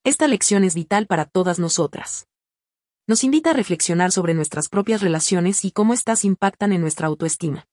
Esta 0.04 0.28
lección 0.28 0.62
es 0.62 0.76
vital 0.76 1.08
para 1.08 1.24
todas 1.24 1.58
nosotras 1.58 2.29
nos 3.06 3.24
invita 3.24 3.50
a 3.50 3.54
reflexionar 3.54 4.12
sobre 4.12 4.34
nuestras 4.34 4.68
propias 4.68 5.00
relaciones 5.00 5.64
y 5.64 5.70
cómo 5.70 5.94
éstas 5.94 6.24
impactan 6.24 6.72
en 6.72 6.80
nuestra 6.80 7.06
autoestima. 7.08 7.66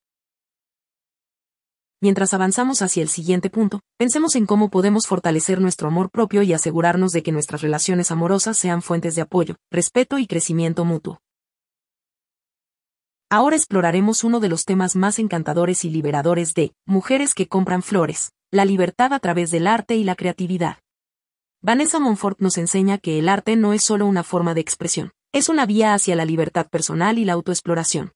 Mientras 2.00 2.32
avanzamos 2.32 2.80
hacia 2.80 3.02
el 3.02 3.08
siguiente 3.08 3.50
punto, 3.50 3.80
pensemos 3.96 4.36
en 4.36 4.46
cómo 4.46 4.70
podemos 4.70 5.08
fortalecer 5.08 5.60
nuestro 5.60 5.88
amor 5.88 6.10
propio 6.10 6.42
y 6.42 6.52
asegurarnos 6.52 7.10
de 7.10 7.24
que 7.24 7.32
nuestras 7.32 7.60
relaciones 7.60 8.12
amorosas 8.12 8.56
sean 8.56 8.82
fuentes 8.82 9.16
de 9.16 9.22
apoyo, 9.22 9.56
respeto 9.70 10.18
y 10.18 10.28
crecimiento 10.28 10.84
mutuo. 10.84 11.20
Ahora 13.30 13.56
exploraremos 13.56 14.22
uno 14.22 14.38
de 14.38 14.48
los 14.48 14.64
temas 14.64 14.94
más 14.94 15.18
encantadores 15.18 15.84
y 15.84 15.90
liberadores 15.90 16.54
de 16.54 16.72
Mujeres 16.86 17.34
que 17.34 17.48
compran 17.48 17.82
flores, 17.82 18.32
la 18.50 18.64
libertad 18.64 19.12
a 19.12 19.18
través 19.18 19.50
del 19.50 19.66
arte 19.66 19.96
y 19.96 20.04
la 20.04 20.14
creatividad. 20.14 20.78
Vanessa 21.60 21.98
Monfort 21.98 22.40
nos 22.40 22.56
enseña 22.56 22.98
que 22.98 23.18
el 23.18 23.28
arte 23.28 23.56
no 23.56 23.72
es 23.72 23.82
solo 23.82 24.06
una 24.06 24.22
forma 24.22 24.54
de 24.54 24.60
expresión, 24.60 25.10
es 25.32 25.48
una 25.48 25.66
vía 25.66 25.92
hacia 25.92 26.16
la 26.16 26.24
libertad 26.24 26.68
personal 26.68 27.18
y 27.18 27.24
la 27.24 27.34
autoexploración. 27.34 28.12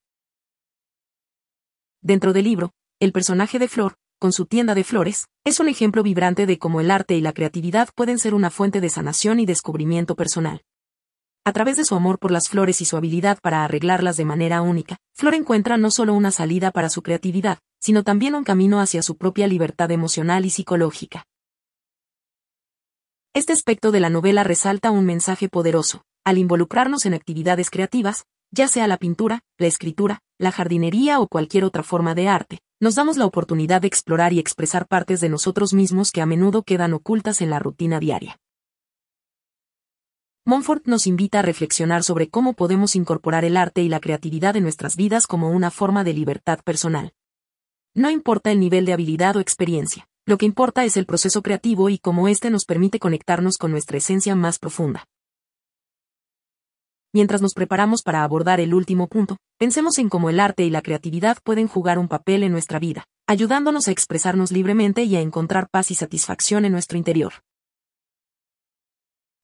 Dentro 2.00 2.32
del 2.32 2.44
libro, 2.44 2.72
el 3.00 3.12
personaje 3.12 3.58
de 3.58 3.68
Flor, 3.68 3.96
con 4.18 4.32
su 4.32 4.46
tienda 4.46 4.74
de 4.74 4.84
flores, 4.84 5.26
es 5.44 5.60
un 5.60 5.68
ejemplo 5.68 6.02
vibrante 6.02 6.46
de 6.46 6.58
cómo 6.58 6.80
el 6.80 6.90
arte 6.90 7.16
y 7.16 7.20
la 7.20 7.32
creatividad 7.32 7.88
pueden 7.94 8.18
ser 8.18 8.34
una 8.34 8.50
fuente 8.50 8.80
de 8.80 8.88
sanación 8.88 9.40
y 9.40 9.46
descubrimiento 9.46 10.14
personal. 10.14 10.62
A 11.44 11.52
través 11.52 11.76
de 11.76 11.84
su 11.84 11.96
amor 11.96 12.20
por 12.20 12.30
las 12.30 12.48
flores 12.48 12.80
y 12.80 12.84
su 12.84 12.96
habilidad 12.96 13.38
para 13.42 13.64
arreglarlas 13.64 14.16
de 14.16 14.24
manera 14.24 14.62
única, 14.62 14.98
Flor 15.12 15.34
encuentra 15.34 15.76
no 15.76 15.90
solo 15.90 16.14
una 16.14 16.30
salida 16.30 16.70
para 16.70 16.88
su 16.88 17.02
creatividad, 17.02 17.58
sino 17.80 18.04
también 18.04 18.36
un 18.36 18.44
camino 18.44 18.80
hacia 18.80 19.02
su 19.02 19.16
propia 19.16 19.48
libertad 19.48 19.90
emocional 19.90 20.46
y 20.46 20.50
psicológica. 20.50 21.26
Este 23.34 23.52
aspecto 23.52 23.90
de 23.90 24.00
la 24.00 24.08
novela 24.08 24.44
resalta 24.44 24.92
un 24.92 25.04
mensaje 25.04 25.48
poderoso. 25.48 26.04
Al 26.24 26.38
involucrarnos 26.38 27.04
en 27.04 27.14
actividades 27.14 27.68
creativas, 27.68 28.26
ya 28.52 28.68
sea 28.68 28.86
la 28.86 28.96
pintura, 28.96 29.40
la 29.58 29.66
escritura, 29.66 30.20
la 30.38 30.52
jardinería 30.52 31.18
o 31.18 31.26
cualquier 31.26 31.64
otra 31.64 31.82
forma 31.82 32.14
de 32.14 32.28
arte, 32.28 32.60
nos 32.80 32.94
damos 32.94 33.16
la 33.16 33.26
oportunidad 33.26 33.80
de 33.80 33.88
explorar 33.88 34.32
y 34.32 34.38
expresar 34.38 34.86
partes 34.86 35.20
de 35.20 35.28
nosotros 35.28 35.72
mismos 35.72 36.12
que 36.12 36.20
a 36.20 36.26
menudo 36.26 36.62
quedan 36.62 36.92
ocultas 36.92 37.40
en 37.40 37.50
la 37.50 37.58
rutina 37.58 37.98
diaria. 37.98 38.38
Montfort 40.44 40.86
nos 40.86 41.06
invita 41.06 41.40
a 41.40 41.42
reflexionar 41.42 42.04
sobre 42.04 42.28
cómo 42.28 42.52
podemos 42.52 42.94
incorporar 42.94 43.44
el 43.44 43.56
arte 43.56 43.82
y 43.82 43.88
la 43.88 44.00
creatividad 44.00 44.56
en 44.56 44.64
nuestras 44.64 44.96
vidas 44.96 45.26
como 45.26 45.50
una 45.50 45.70
forma 45.70 46.04
de 46.04 46.12
libertad 46.12 46.60
personal. 46.64 47.12
No 47.94 48.10
importa 48.10 48.52
el 48.52 48.60
nivel 48.60 48.84
de 48.84 48.92
habilidad 48.92 49.36
o 49.36 49.40
experiencia, 49.40 50.08
lo 50.26 50.38
que 50.38 50.46
importa 50.46 50.84
es 50.84 50.96
el 50.96 51.06
proceso 51.06 51.42
creativo 51.42 51.88
y 51.88 51.98
cómo 51.98 52.28
éste 52.28 52.50
nos 52.50 52.64
permite 52.64 52.98
conectarnos 52.98 53.56
con 53.56 53.72
nuestra 53.72 53.98
esencia 53.98 54.36
más 54.36 54.58
profunda. 54.58 55.06
Mientras 57.14 57.42
nos 57.42 57.52
preparamos 57.52 58.02
para 58.02 58.24
abordar 58.24 58.58
el 58.58 58.72
último 58.72 59.06
punto, 59.06 59.36
pensemos 59.58 59.98
en 59.98 60.08
cómo 60.08 60.30
el 60.30 60.40
arte 60.40 60.64
y 60.64 60.70
la 60.70 60.80
creatividad 60.80 61.36
pueden 61.44 61.68
jugar 61.68 61.98
un 61.98 62.08
papel 62.08 62.42
en 62.42 62.52
nuestra 62.52 62.78
vida, 62.78 63.04
ayudándonos 63.26 63.86
a 63.86 63.90
expresarnos 63.90 64.50
libremente 64.50 65.02
y 65.04 65.16
a 65.16 65.20
encontrar 65.20 65.68
paz 65.68 65.90
y 65.90 65.94
satisfacción 65.94 66.64
en 66.64 66.72
nuestro 66.72 66.96
interior. 66.96 67.34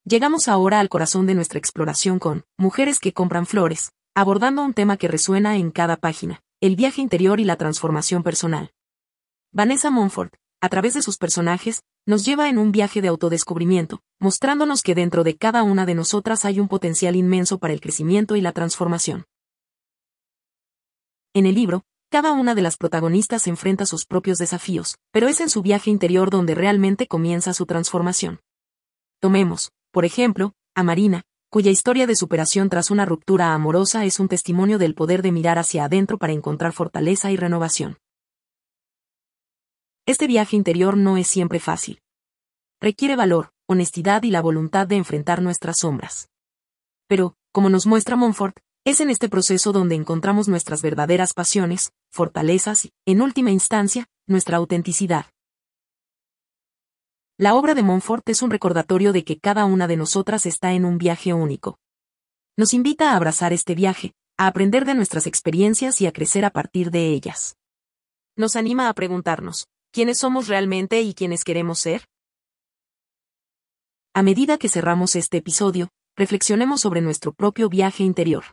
Llegamos 0.05 0.49
ahora 0.49 0.81
al 0.81 0.89
corazón 0.89 1.27
de 1.27 1.35
nuestra 1.35 1.59
exploración 1.59 2.19
con 2.19 2.47
Mujeres 2.57 2.99
que 2.99 3.13
compran 3.13 3.45
flores, 3.45 3.93
abordando 4.15 4.63
un 4.63 4.73
tema 4.73 4.97
que 4.97 5.09
resuena 5.09 5.59
en 5.59 5.71
cada 5.71 5.99
página, 5.99 6.41
el 6.63 6.75
viaje 6.75 7.03
interior 7.03 7.39
y 7.39 7.45
la 7.45 7.57
transformación 7.57 8.23
personal. 8.23 8.73
Vanessa 9.53 9.91
Monfort, 9.91 10.33
a 10.61 10.69
través 10.69 10.95
de 10.95 11.03
sus 11.03 11.19
personajes, 11.19 11.83
nos 12.07 12.25
lleva 12.25 12.49
en 12.49 12.59
un 12.59 12.73
viaje 12.73 13.01
de 13.01 13.09
autodescubrimiento, 13.09 14.01
mostrándonos 14.19 14.83
que 14.83 14.95
dentro 14.95 15.25
de 15.25 15.37
cada 15.37 15.63
una 15.63 15.87
de 15.87 15.95
nosotras 15.95 16.45
hay 16.45 16.59
un 16.59 16.69
potencial 16.69 17.17
inmenso 17.17 17.59
para 17.59 17.75
el 17.75 17.81
crecimiento 17.81 18.35
y 18.35 18.41
la 18.41 18.53
transformación. 18.53 19.27
En 21.35 21.47
el 21.47 21.55
libro, 21.55 21.85
cada 22.11 22.33
una 22.33 22.55
de 22.55 22.63
las 22.63 22.79
protagonistas 22.79 23.47
enfrenta 23.47 23.85
sus 23.85 24.07
propios 24.07 24.39
desafíos, 24.39 24.97
pero 25.13 25.29
es 25.29 25.41
en 25.41 25.51
su 25.51 25.61
viaje 25.63 25.91
interior 25.91 26.31
donde 26.31 26.55
realmente 26.55 27.07
comienza 27.07 27.53
su 27.53 27.67
transformación. 27.67 28.41
Tomemos, 29.21 29.71
por 29.93 30.07
ejemplo, 30.07 30.55
a 30.75 30.83
Marina, 30.83 31.23
cuya 31.51 31.71
historia 31.71 32.07
de 32.07 32.17
superación 32.17 32.71
tras 32.71 32.91
una 32.91 33.05
ruptura 33.05 33.53
amorosa 33.53 34.05
es 34.07 34.21
un 34.21 34.29
testimonio 34.29 34.79
del 34.79 34.95
poder 34.95 35.23
de 35.23 35.33
mirar 35.33 35.59
hacia 35.59 35.85
adentro 35.85 36.19
para 36.19 36.33
encontrar 36.33 36.73
fortaleza 36.73 37.31
y 37.31 37.37
renovación. 37.37 37.99
Este 40.09 40.27
viaje 40.27 40.57
interior 40.57 40.97
no 40.97 41.19
es 41.19 41.29
siempre 41.29 41.61
fácil. 41.61 42.01
Requiere 42.81 43.15
valor, 43.15 43.51
honestidad 43.69 44.23
y 44.23 44.31
la 44.31 44.41
voluntad 44.41 44.87
de 44.87 44.97
enfrentar 44.97 45.43
nuestras 45.43 45.81
sombras. 45.81 46.31
Pero, 47.07 47.37
como 47.53 47.69
nos 47.69 47.87
muestra 47.87 48.17
Montfort, 48.17 48.57
es 48.87 49.03
en 49.03 49.11
este 49.11 49.29
proceso 49.29 49.71
donde 49.71 49.97
encontramos 49.97 50.49
nuestras 50.49 50.81
verdaderas 50.81 51.35
pasiones, 51.35 51.93
fortalezas 52.11 52.87
y, 52.87 52.93
en 53.05 53.21
última 53.21 53.51
instancia, 53.51 54.07
nuestra 54.27 54.57
autenticidad. 54.57 55.27
La 57.37 57.55
obra 57.55 57.75
de 57.75 57.83
Montfort 57.83 58.27
es 58.31 58.41
un 58.41 58.51
recordatorio 58.51 59.13
de 59.13 59.25
que 59.25 59.39
cada 59.39 59.67
una 59.67 59.87
de 59.89 59.99
nosotras 59.99 60.47
está 60.47 60.73
en 60.73 60.87
un 60.87 60.97
viaje 60.97 61.35
único. 61.35 61.79
Nos 62.57 62.73
invita 62.73 63.13
a 63.13 63.17
abrazar 63.17 63.53
este 63.53 63.75
viaje, 63.75 64.15
a 64.39 64.47
aprender 64.47 64.87
de 64.87 64.95
nuestras 64.95 65.27
experiencias 65.27 66.01
y 66.01 66.07
a 66.07 66.13
crecer 66.13 66.47
a 66.47 66.51
partir 66.51 66.91
de 66.91 67.09
ellas. 67.09 67.59
Nos 68.37 68.57
anima 68.57 68.89
a 68.89 68.95
preguntarnos, 68.95 69.69
¿quiénes 69.91 70.19
somos 70.19 70.49
realmente 70.49 71.01
y 71.03 71.15
quiénes 71.15 71.45
queremos 71.45 71.79
ser? 71.79 72.05
A 74.15 74.23
medida 74.23 74.59
que 74.59 74.69
cerramos 74.69 75.17
este 75.17 75.37
episodio, 75.37 75.91
reflexionemos 76.17 76.81
sobre 76.81 77.01
nuestro 77.01 77.33
propio 77.33 77.69
viaje 77.69 78.03
interior. 78.03 78.45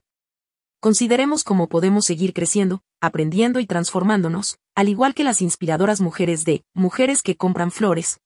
Consideremos 0.80 1.43
cómo 1.43 1.67
podemos 1.67 2.06
seguir 2.06 2.34
creciendo, 2.34 2.84
aprendiendo 3.02 3.60
y 3.60 3.65
transformándonos, 3.65 4.58
al 4.76 4.89
igual 4.89 5.15
que 5.15 5.24
las 5.24 5.41
inspiradoras 5.41 6.02
mujeres 6.02 6.45
de 6.45 6.63
Mujeres 6.76 7.24
que 7.24 7.36
compran 7.36 7.71
flores. 7.71 8.19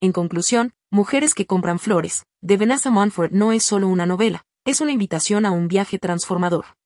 En 0.00 0.12
conclusión, 0.12 0.72
Mujeres 0.90 1.34
que 1.34 1.44
compran 1.44 1.78
flores, 1.78 2.24
de 2.40 2.56
Vanessa 2.56 2.88
Monfort 2.88 3.32
no 3.32 3.52
es 3.52 3.64
solo 3.64 3.88
una 3.88 4.06
novela, 4.06 4.46
es 4.64 4.80
una 4.80 4.92
invitación 4.92 5.44
a 5.44 5.50
un 5.50 5.68
viaje 5.68 5.98
transformador. 5.98 6.77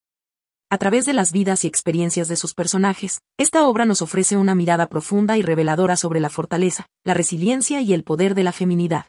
A 0.72 0.78
través 0.78 1.04
de 1.04 1.12
las 1.12 1.32
vidas 1.32 1.64
y 1.64 1.66
experiencias 1.66 2.28
de 2.28 2.37
sus 2.37 2.54
personajes, 2.54 3.20
esta 3.37 3.66
obra 3.68 3.85
nos 3.85 4.00
ofrece 4.00 4.38
una 4.38 4.54
mirada 4.54 4.87
profunda 4.87 5.37
y 5.37 5.42
reveladora 5.42 5.98
sobre 5.98 6.18
la 6.18 6.30
fortaleza, 6.30 6.87
la 7.04 7.12
resiliencia 7.12 7.82
y 7.82 7.92
el 7.92 8.04
poder 8.04 8.35
de 8.35 8.42
la 8.42 8.52
feminidad. 8.52 9.04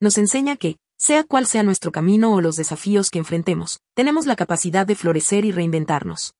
Nos 0.00 0.18
enseña 0.18 0.56
que, 0.56 0.78
sea 0.98 1.22
cual 1.22 1.46
sea 1.46 1.62
nuestro 1.62 1.92
camino 1.92 2.34
o 2.34 2.40
los 2.40 2.56
desafíos 2.56 3.10
que 3.10 3.20
enfrentemos, 3.20 3.78
tenemos 3.94 4.26
la 4.26 4.34
capacidad 4.34 4.84
de 4.84 4.96
florecer 4.96 5.44
y 5.44 5.52
reinventarnos. 5.52 6.34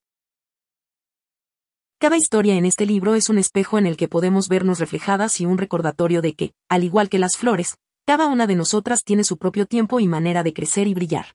Cada 2.00 2.16
historia 2.16 2.56
en 2.56 2.64
este 2.64 2.84
libro 2.84 3.14
es 3.14 3.28
un 3.28 3.38
espejo 3.38 3.78
en 3.78 3.86
el 3.86 3.96
que 3.96 4.08
podemos 4.08 4.48
vernos 4.48 4.80
reflejadas 4.80 5.40
y 5.40 5.46
un 5.46 5.56
recordatorio 5.56 6.20
de 6.20 6.34
que, 6.34 6.52
al 6.68 6.82
igual 6.82 7.10
que 7.10 7.20
las 7.20 7.36
flores, 7.36 7.76
cada 8.08 8.26
una 8.26 8.48
de 8.48 8.56
nosotras 8.56 9.04
tiene 9.04 9.22
su 9.22 9.38
propio 9.38 9.66
tiempo 9.66 10.00
y 10.00 10.08
manera 10.08 10.42
de 10.42 10.52
crecer 10.52 10.88
y 10.88 10.94
brillar. 10.94 11.26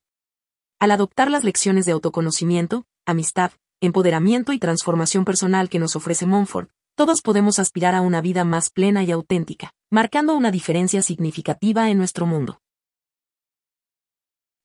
Al 0.78 0.92
adoptar 0.92 1.32
las 1.32 1.46
lecciones 1.46 1.86
de 1.86 1.94
autoconocimiento, 1.94 2.84
amistad, 3.08 3.52
empoderamiento 3.82 4.54
y 4.54 4.60
transformación 4.60 5.26
personal 5.26 5.70
que 5.70 5.80
nos 5.80 5.96
ofrece 5.96 6.26
Montfort, 6.26 6.70
todos 6.96 7.22
podemos 7.22 7.58
aspirar 7.58 7.96
a 7.96 8.02
una 8.02 8.22
vida 8.22 8.44
más 8.44 8.70
plena 8.70 9.04
y 9.04 9.12
auténtica, 9.12 9.72
marcando 9.90 10.36
una 10.36 10.52
diferencia 10.52 11.02
significativa 11.02 11.90
en 11.90 11.98
nuestro 11.98 12.26
mundo. 12.26 12.60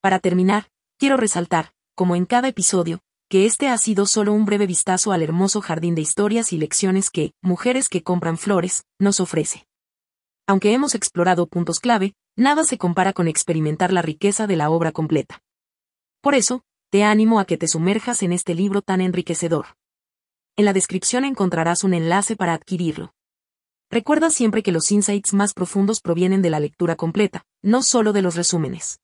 Para 0.01 0.19
terminar, 0.19 0.69
quiero 0.99 1.17
resaltar, 1.17 1.73
como 1.95 2.17
en 2.17 2.27
cada 2.27 2.49
episodio, 2.49 3.01
que 3.29 3.47
este 3.47 3.69
ha 3.69 3.79
sido 3.79 4.07
solo 4.07 4.33
un 4.33 4.45
breve 4.45 4.67
vistazo 4.67 5.13
al 5.13 5.23
hermoso 5.23 5.61
jardín 5.61 5.95
de 5.95 6.03
historias 6.03 6.53
y 6.53 6.59
lecciones 6.59 7.11
que, 7.11 7.33
Mujeres 7.43 7.89
que 7.89 8.03
compran 8.03 8.37
flores, 8.37 8.85
nos 8.99 9.21
ofrece. 9.21 9.67
Aunque 10.47 10.73
hemos 10.73 10.95
explorado 10.95 11.47
puntos 11.47 11.79
clave, 11.79 12.15
nada 12.37 12.65
se 12.65 12.77
compara 12.77 13.13
con 13.13 13.29
experimentar 13.29 13.93
la 13.93 14.03
riqueza 14.03 14.47
de 14.47 14.57
la 14.57 14.69
obra 14.71 14.91
completa. 14.91 15.41
Por 16.21 16.35
eso, 16.35 16.65
te 16.93 17.05
animo 17.05 17.41
a 17.41 17.47
que 17.47 17.57
te 17.57 17.69
sumerjas 17.69 18.23
en 18.23 18.35
este 18.35 18.55
libro 18.55 18.83
tan 18.83 19.01
enriquecedor. 19.01 19.79
En 20.59 20.67
la 20.67 20.75
descripción 20.75 21.25
encontrarás 21.25 21.85
un 21.85 21.95
enlace 21.95 22.37
para 22.37 22.53
adquirirlo. 22.53 23.15
Recuerda 23.91 24.29
siempre 24.29 24.63
que 24.63 24.73
los 24.73 24.93
insights 24.93 25.33
más 25.33 25.55
profundos 25.55 26.03
provienen 26.03 26.43
de 26.43 26.51
la 26.51 26.61
lectura 26.61 26.95
completa, 26.95 27.47
no 27.63 27.83
solo 27.83 28.13
de 28.13 28.21
los 28.21 28.35
resúmenes. 28.35 29.01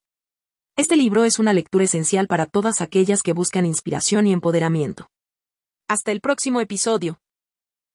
Este 0.76 0.98
libro 0.98 1.24
es 1.24 1.38
una 1.38 1.54
lectura 1.54 1.84
esencial 1.84 2.26
para 2.26 2.44
todas 2.44 2.82
aquellas 2.82 3.22
que 3.22 3.32
buscan 3.32 3.64
inspiración 3.64 4.26
y 4.26 4.34
empoderamiento. 4.34 5.08
Hasta 5.88 6.12
el 6.12 6.20
próximo 6.20 6.60
episodio. 6.60 7.18